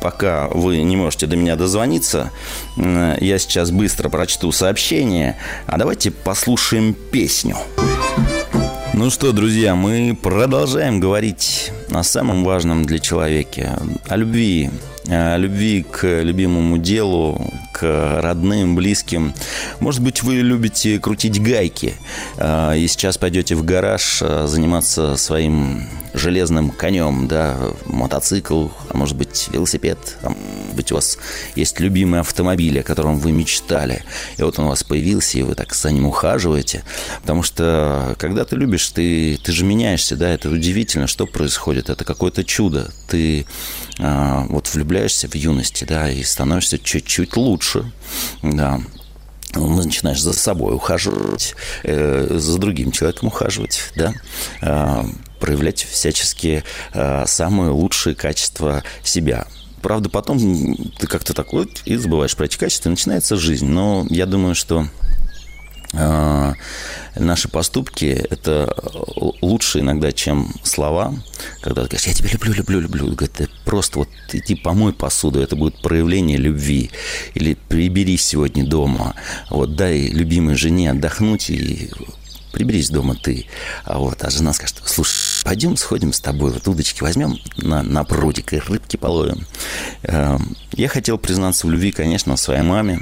пока 0.00 0.48
вы 0.48 0.82
не 0.82 0.96
можете 0.96 1.26
до 1.26 1.36
меня 1.36 1.54
дозвониться, 1.54 2.30
я 2.76 3.38
сейчас 3.38 3.70
быстро 3.70 4.08
прочту 4.08 4.50
сообщение, 4.50 5.36
а 5.66 5.78
давайте 5.78 6.10
послушаем 6.10 6.92
песню. 6.92 7.56
Ну 8.96 9.10
что, 9.10 9.32
друзья, 9.32 9.74
мы 9.74 10.16
продолжаем 10.20 11.00
говорить 11.00 11.72
о 11.92 12.04
самом 12.04 12.44
важном 12.44 12.84
для 12.84 13.00
человека, 13.00 13.82
о 14.08 14.16
любви, 14.16 14.70
о 15.08 15.36
любви 15.36 15.82
к 15.82 16.22
любимому 16.22 16.78
делу, 16.78 17.52
к 17.74 18.20
родным, 18.22 18.76
близким. 18.76 19.34
Может 19.80 20.00
быть, 20.00 20.22
вы 20.22 20.36
любите 20.36 21.00
крутить 21.00 21.42
гайки 21.42 21.94
а, 22.38 22.72
и 22.72 22.86
сейчас 22.86 23.18
пойдете 23.18 23.56
в 23.56 23.64
гараж 23.64 24.20
а, 24.22 24.46
заниматься 24.46 25.16
своим 25.16 25.88
железным 26.14 26.70
конем, 26.70 27.26
да, 27.26 27.56
мотоцикл, 27.86 28.68
а 28.88 28.96
может 28.96 29.16
быть 29.16 29.48
велосипед, 29.52 29.98
а 30.22 30.30
может 30.30 30.74
быть 30.76 30.92
у 30.92 30.94
вас 30.94 31.18
есть 31.56 31.80
любимый 31.80 32.20
автомобиль, 32.20 32.78
о 32.78 32.84
котором 32.84 33.18
вы 33.18 33.32
мечтали, 33.32 34.04
и 34.36 34.42
вот 34.42 34.58
он 34.60 34.66
у 34.66 34.68
вас 34.68 34.84
появился, 34.84 35.38
и 35.38 35.42
вы 35.42 35.56
так 35.56 35.74
за 35.74 35.90
ним 35.90 36.06
ухаживаете, 36.06 36.84
потому 37.22 37.42
что 37.42 38.14
когда 38.18 38.44
ты 38.44 38.54
любишь, 38.54 38.88
ты, 38.90 39.38
ты 39.42 39.50
же 39.50 39.64
меняешься, 39.64 40.16
да, 40.16 40.30
это 40.30 40.48
удивительно, 40.48 41.08
что 41.08 41.26
происходит, 41.26 41.90
это 41.90 42.04
какое-то 42.04 42.44
чудо, 42.44 42.92
ты 43.08 43.44
а, 43.98 44.46
вот 44.48 44.72
влюбляешься 44.72 45.28
в 45.28 45.34
юности, 45.34 45.84
да, 45.84 46.10
и 46.10 46.22
становишься 46.22 46.78
чуть-чуть 46.78 47.36
лучше, 47.36 47.63
да, 48.42 48.80
начинаешь 49.54 50.22
за 50.22 50.32
собой 50.32 50.74
ухаживать, 50.74 51.54
э, 51.82 52.28
за 52.30 52.58
другим 52.58 52.92
человеком 52.92 53.28
ухаживать, 53.28 53.92
да, 53.96 54.14
э, 54.62 55.04
проявлять 55.40 55.82
всячески 55.82 56.64
э, 56.92 57.24
самые 57.26 57.70
лучшие 57.70 58.14
качества 58.14 58.82
себя. 59.02 59.46
Правда, 59.82 60.08
потом 60.08 60.76
ты 60.98 61.06
как-то 61.06 61.34
такой 61.34 61.68
и 61.84 61.96
забываешь 61.96 62.34
про 62.34 62.46
эти 62.46 62.56
качества, 62.56 62.88
и 62.88 62.92
начинается 62.92 63.36
жизнь. 63.36 63.66
Но 63.66 64.06
я 64.08 64.24
думаю, 64.24 64.54
что 64.54 64.88
наши 67.16 67.48
поступки– 67.48 68.06
это 68.30 68.74
лучше 69.40 69.80
иногда, 69.80 70.12
чем 70.12 70.52
слова. 70.62 71.14
Когда 71.60 71.82
ты 71.82 71.88
говоришь, 71.88 72.06
я 72.06 72.14
тебя 72.14 72.30
люблю, 72.30 72.52
люблю, 72.52 72.80
люблю. 72.80 73.04
Говорит, 73.14 73.32
ты 73.32 73.48
просто 73.64 74.00
вот 74.00 74.08
иди 74.32 74.54
помой 74.54 74.92
посуду, 74.92 75.40
это 75.40 75.56
будет 75.56 75.80
проявление 75.82 76.38
любви. 76.38 76.90
Или 77.34 77.54
прибери 77.54 78.16
сегодня 78.16 78.64
дома. 78.64 79.14
Вот 79.50 79.76
дай 79.76 80.08
любимой 80.08 80.56
жене 80.56 80.90
отдохнуть 80.90 81.50
и 81.50 81.90
приберись 82.54 82.90
дома 82.90 83.16
ты. 83.16 83.46
А, 83.84 83.98
вот, 83.98 84.22
а 84.24 84.30
жена 84.30 84.52
скажет, 84.52 84.80
слушай, 84.84 85.44
пойдем 85.44 85.76
сходим 85.76 86.12
с 86.12 86.20
тобой, 86.20 86.52
вот 86.52 86.66
удочки 86.66 87.02
возьмем 87.02 87.38
на, 87.56 87.82
на 87.82 88.04
прудик 88.04 88.52
и 88.54 88.58
рыбки 88.58 88.96
половим. 88.96 89.46
Эм, 90.04 90.56
я 90.72 90.88
хотел 90.88 91.18
признаться 91.18 91.66
в 91.66 91.70
любви, 91.70 91.90
конечно, 91.92 92.36
своей 92.36 92.62
маме. 92.62 93.00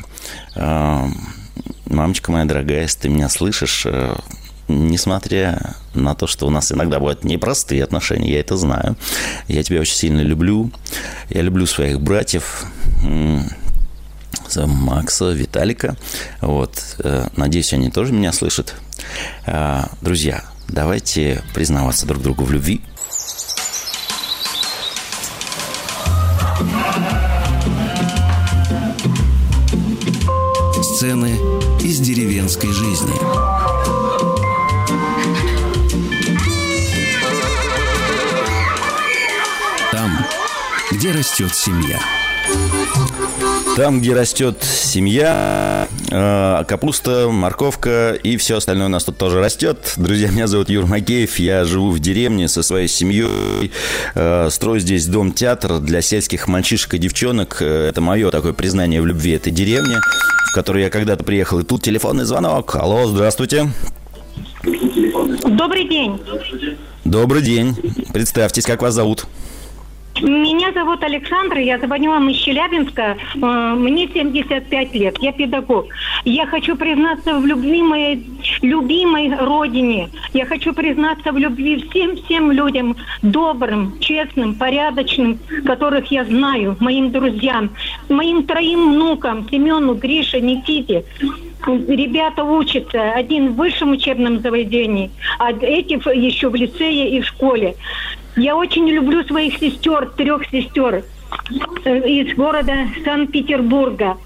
Мамочка 1.93 2.33
моя 2.33 2.47
дорогая, 2.47 2.83
если 2.83 3.01
ты 3.01 3.09
меня 3.11 3.29
слышишь, 3.29 3.85
э, 3.85 4.17
несмотря 4.67 5.77
на 5.95 6.15
то, 6.15 6.27
что 6.27 6.47
у 6.47 6.51
нас 6.51 6.73
иногда 6.73 6.99
бывают 6.99 7.23
непростые 7.23 7.85
отношения, 7.85 8.33
я 8.33 8.41
это 8.41 8.57
знаю. 8.57 8.97
Я 9.47 9.63
тебя 9.63 9.81
очень 9.81 9.97
сильно 9.97 10.23
люблю. 10.23 10.71
Я 11.29 11.43
люблю 11.43 11.67
своих 11.67 12.01
братьев, 12.01 12.65
Макса, 14.57 15.33
Виталика. 15.33 15.97
Вот. 16.41 16.97
Э, 16.99 17.29
надеюсь, 17.37 17.75
они 17.75 17.91
тоже 17.91 18.13
меня 18.13 18.33
слышат. 18.33 18.75
Э, 19.47 19.85
друзья, 20.01 20.45
давайте 20.69 21.43
признаваться 21.53 22.07
друг 22.07 22.23
другу 22.23 22.45
в 22.45 22.53
любви. 22.53 22.81
Сцены 30.83 31.62
из 31.85 31.99
деревенской 31.99 32.71
жизни. 32.71 33.13
Там, 39.91 40.25
где 40.93 41.11
растет 41.11 41.53
семья. 41.53 41.99
Там, 43.77 44.01
где 44.01 44.15
растет 44.15 44.63
семья, 44.63 45.89
э, 46.11 46.65
капуста, 46.69 47.29
морковка 47.31 48.13
и 48.13 48.37
все 48.37 48.59
остальное 48.59 48.87
у 48.87 48.91
нас 48.91 49.05
тут 49.05 49.19
тоже 49.19 49.41
растет. 49.41 49.95
Друзья, 49.97 50.29
меня 50.31 50.47
зовут 50.47 50.69
Юр 50.69 50.87
Макеев, 50.87 51.39
я 51.39 51.65
живу 51.65 51.91
в 51.91 51.99
деревне 51.99 52.49
со 52.49 52.63
своей 52.63 52.87
семьей, 52.87 53.73
э, 54.15 54.49
строю 54.53 54.79
здесь 54.79 55.07
дом-театр 55.07 55.81
для 55.81 56.01
сельских 56.03 56.47
мальчишек 56.47 56.95
и 56.95 56.99
девчонок. 56.99 57.59
Э, 57.61 57.89
это 57.89 58.01
мое 58.01 58.31
такое 58.31 58.53
признание 58.53 59.01
в 59.03 59.07
любви 59.07 59.33
этой 59.33 59.51
деревни, 59.51 59.97
в 60.53 60.55
которую 60.55 60.83
я 60.83 60.91
когда-то 60.91 61.25
приехал. 61.25 61.61
И 61.61 61.65
тут 61.65 61.83
телефонный 61.83 62.25
звонок. 62.25 62.77
Алло, 62.77 63.07
здравствуйте. 63.07 63.71
Добрый 64.63 65.89
день. 65.89 66.21
Добрый 67.07 67.43
день. 67.43 67.75
Представьтесь, 68.13 68.65
как 68.65 68.83
вас 68.83 68.93
зовут? 68.93 69.25
Меня 70.21 70.73
зовут 70.73 71.03
Александра, 71.03 71.61
я 71.61 71.79
звоню 71.79 72.11
вам 72.11 72.29
из 72.29 72.37
Челябинска. 72.37 73.17
Э, 73.35 73.75
мне 73.77 74.07
75 74.09 74.95
лет, 74.95 75.17
я 75.21 75.33
педагог. 75.33 75.87
Я 76.25 76.47
хочу 76.47 76.77
признаться 76.77 77.39
в 77.39 77.47
любви 77.47 77.83
моей 77.83 78.27
любимой 78.61 79.35
родине. 79.35 80.11
Я 80.35 80.45
хочу 80.45 80.75
признаться 80.75 81.33
в 81.33 81.39
любви 81.39 81.85
всем-всем 81.89 82.53
людям, 82.53 82.97
добрым, 83.23 83.99
честным, 84.01 84.55
порядочным, 84.55 85.39
которых 85.65 86.11
я 86.13 86.25
знаю, 86.25 86.77
моим 86.79 87.11
друзьям, 87.11 87.71
моим 88.09 88.45
троим 88.45 88.93
внукам, 88.93 89.49
Семену, 89.49 89.95
Грише, 89.95 90.41
Никите. 90.41 91.05
Ребята 91.67 92.45
учатся, 92.45 93.13
один 93.13 93.53
в 93.53 93.57
высшем 93.57 93.93
учебном 93.93 94.41
заведении, 94.41 95.11
а 95.39 95.53
эти 95.53 95.95
еще 96.17 96.49
в 96.49 96.55
лицее 96.57 97.17
и 97.17 97.21
в 97.21 97.27
школе. 97.27 97.77
Я 98.37 98.57
очень 98.57 98.89
люблю 98.89 99.25
своих 99.25 99.59
сестер, 99.59 100.11
трех 100.17 100.47
сестер 100.51 101.05
э, 101.85 102.09
из 102.09 102.35
города 102.35 102.89
Санкт-Петербурга. 103.05 104.17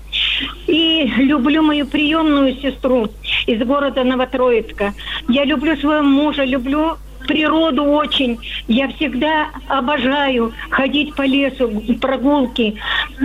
И 0.66 1.10
люблю 1.16 1.62
мою 1.62 1.86
приемную 1.86 2.56
сестру. 2.56 3.08
из 3.46 3.64
города 3.64 4.04
Новотроицка. 4.04 4.94
Я 5.28 5.44
люблю 5.44 5.76
своего 5.76 6.02
мужа, 6.02 6.44
люблю 6.44 6.96
природу 7.26 7.84
очень. 7.84 8.38
Я 8.68 8.88
всегда 8.88 9.48
обожаю 9.68 10.52
ходить 10.70 11.14
по 11.14 11.22
лесу, 11.22 11.68
прогулки. 12.00 12.76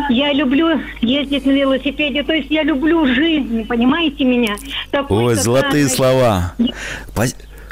Я 0.10 0.34
люблю 0.34 0.80
ездить 1.02 1.46
на 1.46 1.52
велосипеде. 1.52 2.24
То 2.24 2.34
есть 2.34 2.50
я 2.50 2.64
люблю 2.64 3.06
жизнь, 3.06 3.66
понимаете 3.66 4.24
меня? 4.24 4.56
Такой, 4.90 5.26
Ой, 5.26 5.36
золотые 5.36 5.88
слова. 5.88 6.54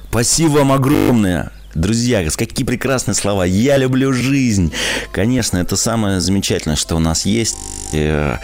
Спасибо 0.10 0.60
вам 0.60 0.72
огромное. 0.72 1.52
Друзья, 1.80 2.28
какие 2.36 2.66
прекрасные 2.66 3.16
слова. 3.16 3.46
Я 3.46 3.78
люблю 3.78 4.12
жизнь. 4.12 4.74
Конечно, 5.14 5.60
это 5.60 5.78
самое 5.78 6.20
замечательное, 6.20 6.76
что 6.76 6.98
у 6.98 7.00
нас 7.00 7.26
есть. 7.26 7.56
Э, 7.94 8.36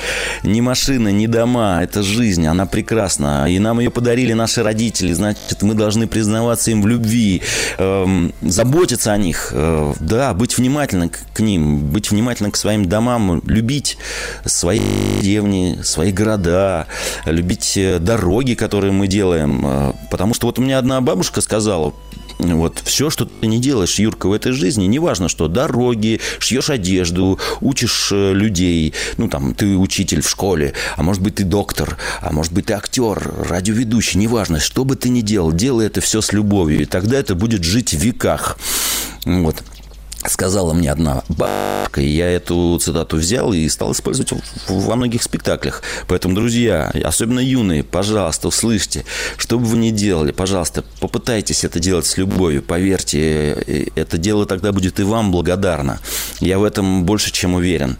ни 0.43 0.61
машина, 0.61 1.09
ни 1.09 1.27
дома. 1.27 1.81
Это 1.83 2.01
жизнь. 2.01 2.47
Она 2.47 2.65
прекрасна. 2.65 3.45
И 3.49 3.59
нам 3.59 3.81
ее 3.81 3.91
подарили 3.91 4.31
наши 4.31 4.63
родители. 4.63 5.11
Значит, 5.11 5.63
мы 5.63 5.73
должны 5.73 6.07
признаваться 6.07 6.71
им 6.71 6.81
в 6.81 6.87
любви. 6.87 7.41
Эм, 7.77 8.33
заботиться 8.41 9.11
о 9.11 9.17
них. 9.17 9.49
Э, 9.51 9.93
да, 9.99 10.33
быть 10.33 10.57
внимательным 10.57 11.11
к 11.33 11.39
ним. 11.41 11.89
Быть 11.89 12.11
внимательным 12.11 12.53
к 12.53 12.55
своим 12.55 12.85
домам. 12.85 13.41
Любить 13.47 13.97
свои 14.45 14.79
деревни, 15.21 15.81
свои 15.83 16.13
города. 16.13 16.87
Любить 17.25 17.73
э, 17.75 17.99
дороги, 17.99 18.53
которые 18.53 18.93
мы 18.93 19.07
делаем. 19.07 19.93
Потому 20.09 20.33
что 20.33 20.47
вот 20.47 20.57
у 20.57 20.61
меня 20.61 20.79
одна 20.79 21.01
бабушка 21.01 21.41
сказала, 21.41 21.93
вот. 22.39 22.81
Все, 22.83 23.09
что 23.09 23.25
ты 23.25 23.47
не 23.47 23.59
делаешь, 23.59 23.99
Юрка, 23.99 24.27
в 24.27 24.33
этой 24.33 24.51
жизни, 24.51 24.85
неважно 24.85 25.29
что, 25.29 25.47
дороги, 25.47 26.19
шьешь 26.39 26.69
одежду, 26.69 27.39
учишь 27.61 28.09
э, 28.11 28.33
людей, 28.33 28.93
ну 29.17 29.27
там, 29.27 29.53
ты 29.53 29.77
учитель 29.77 30.21
в 30.21 30.29
школе, 30.29 30.73
а 30.97 31.03
может 31.03 31.21
быть 31.21 31.35
ты 31.35 31.43
доктор, 31.43 31.97
а 32.21 32.31
может 32.31 32.51
быть 32.53 32.67
ты 32.67 32.73
актер, 32.73 33.33
радиоведущий, 33.49 34.19
неважно, 34.19 34.59
что 34.59 34.85
бы 34.85 34.95
ты 34.95 35.09
ни 35.09 35.21
делал, 35.21 35.51
делай 35.51 35.87
это 35.87 36.01
все 36.01 36.21
с 36.21 36.33
любовью, 36.33 36.81
и 36.81 36.85
тогда 36.85 37.17
это 37.17 37.35
будет 37.35 37.63
жить 37.63 37.93
в 37.93 37.97
веках. 37.97 38.57
Вот 39.25 39.63
сказала 40.27 40.73
мне 40.73 40.91
одна 40.91 41.23
бабка, 41.29 42.01
и 42.01 42.07
я 42.07 42.29
эту 42.29 42.77
цитату 42.79 43.17
взял 43.17 43.53
и 43.53 43.67
стал 43.69 43.91
использовать 43.91 44.31
во 44.67 44.95
многих 44.95 45.23
спектаклях. 45.23 45.81
Поэтому, 46.07 46.35
друзья, 46.35 46.91
особенно 47.03 47.39
юные, 47.39 47.83
пожалуйста, 47.83 48.47
услышьте, 48.47 49.05
что 49.37 49.59
бы 49.59 49.65
вы 49.65 49.77
ни 49.77 49.91
делали, 49.91 50.31
пожалуйста, 50.31 50.83
попытайтесь 50.99 51.63
это 51.63 51.79
делать 51.79 52.05
с 52.05 52.17
любовью, 52.17 52.61
поверьте, 52.61 53.53
э, 53.67 53.85
это 53.95 54.17
дело 54.17 54.45
тогда 54.45 54.71
будет 54.71 54.99
и 54.99 55.03
вам 55.03 55.31
благодарно. 55.31 55.99
Я 56.39 56.59
в 56.59 56.63
этом 56.63 57.05
больше 57.05 57.31
чем 57.31 57.55
уверен. 57.55 57.97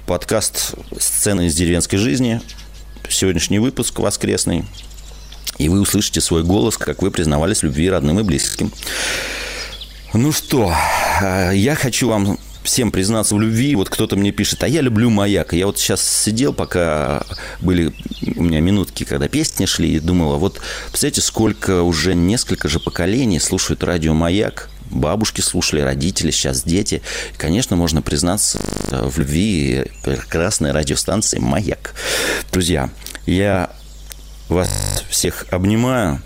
подкаст 0.06 0.76
«Сцены 1.00 1.48
из 1.48 1.56
деревенской 1.56 1.98
жизни», 1.98 2.42
сегодняшний 3.14 3.60
выпуск 3.60 4.00
воскресный, 4.00 4.66
и 5.58 5.70
вы 5.70 5.82
услышите 5.82 6.22
свой 6.22 6.44
голос, 6.44 6.78
как 6.78 7.02
вы 7.02 7.12
признавались 7.12 7.60
в 7.60 7.64
любви 7.64 7.90
родным 7.90 8.20
и 8.20 8.24
близким. 8.24 8.72
Ну 10.14 10.32
что, 10.32 10.74
а, 11.22 11.52
я 11.52 11.76
хочу 11.76 12.10
вам 12.10 12.38
всем 12.64 12.92
признаться 12.92 13.36
в 13.36 13.40
любви. 13.40 13.76
Вот 13.76 13.90
кто-то 13.90 14.16
мне 14.16 14.32
пишет, 14.32 14.64
а 14.64 14.68
я 14.68 14.82
люблю 14.82 15.10
маяк. 15.10 15.54
Я 15.54 15.66
вот 15.66 15.80
сейчас 15.80 16.02
сидел, 16.08 16.54
пока 16.54 17.24
были 17.60 17.94
у 18.36 18.44
меня 18.44 18.60
минутки, 18.60 19.04
когда 19.04 19.28
песни 19.28 19.66
шли, 19.66 19.96
и 19.96 20.00
думала, 20.00 20.38
вот, 20.38 20.60
представляете, 20.88 21.22
сколько 21.22 21.82
уже 21.84 22.14
несколько 22.14 22.68
же 22.68 22.80
поколений 22.80 23.40
слушают 23.40 23.84
радио 23.84 24.14
«Маяк», 24.14 24.70
бабушки 24.92 25.42
слушали, 25.42 25.82
родители, 25.82 26.32
сейчас 26.32 26.64
дети. 26.64 27.02
И, 27.34 27.38
конечно, 27.38 27.76
можно 27.76 28.02
признаться 28.02 28.60
в 28.90 29.18
любви 29.18 29.86
прекрасной 30.04 30.72
радиостанции 30.72 31.40
«Маяк». 31.40 31.96
Друзья, 32.52 32.90
я 33.26 33.72
вас 34.50 35.04
всех 35.10 35.46
обнимаю, 35.52 36.22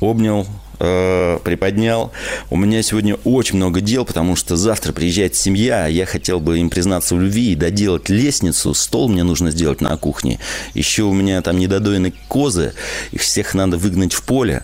обнял, 0.00 0.46
э, 0.80 1.38
приподнял. 1.44 2.12
У 2.50 2.56
меня 2.56 2.82
сегодня 2.82 3.16
очень 3.24 3.56
много 3.56 3.80
дел, 3.80 4.04
потому 4.04 4.36
что 4.36 4.56
завтра 4.56 4.92
приезжает 4.92 5.34
семья, 5.34 5.86
я 5.86 6.06
хотел 6.06 6.40
бы 6.40 6.58
им 6.58 6.70
признаться 6.70 7.14
в 7.14 7.20
любви 7.20 7.52
и 7.52 7.56
доделать 7.56 8.08
лестницу, 8.08 8.74
стол 8.74 9.08
мне 9.08 9.24
нужно 9.24 9.50
сделать 9.50 9.80
на 9.80 9.96
кухне. 9.96 10.38
Еще 10.74 11.02
у 11.02 11.12
меня 11.12 11.42
там 11.42 11.58
недодоенные 11.58 12.12
козы, 12.28 12.74
их 13.10 13.22
всех 13.22 13.54
надо 13.54 13.76
выгнать 13.76 14.12
в 14.12 14.22
поле. 14.22 14.62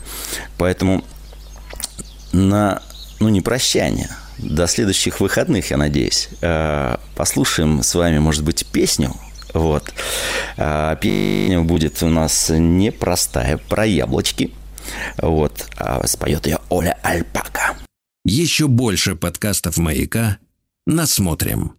Поэтому 0.56 1.04
на, 2.32 2.82
ну, 3.20 3.28
не 3.28 3.40
прощание, 3.40 4.08
до 4.38 4.66
следующих 4.66 5.20
выходных, 5.20 5.70
я 5.70 5.76
надеюсь. 5.76 6.28
Э, 6.40 6.96
послушаем 7.16 7.82
с 7.82 7.94
вами, 7.94 8.18
может 8.18 8.44
быть, 8.44 8.66
песню 8.66 9.14
вот. 9.54 9.94
А, 10.58 10.96
песня 10.96 11.62
будет 11.62 12.02
у 12.02 12.08
нас 12.08 12.50
непростая, 12.50 13.56
про 13.56 13.86
яблочки. 13.86 14.52
Вот. 15.16 15.68
А 15.76 16.06
споет 16.06 16.46
ее 16.46 16.58
Оля 16.68 16.98
Альпака. 17.02 17.76
Еще 18.24 18.66
больше 18.66 19.14
подкастов 19.14 19.76
«Маяка» 19.78 20.38
насмотрим. 20.86 21.76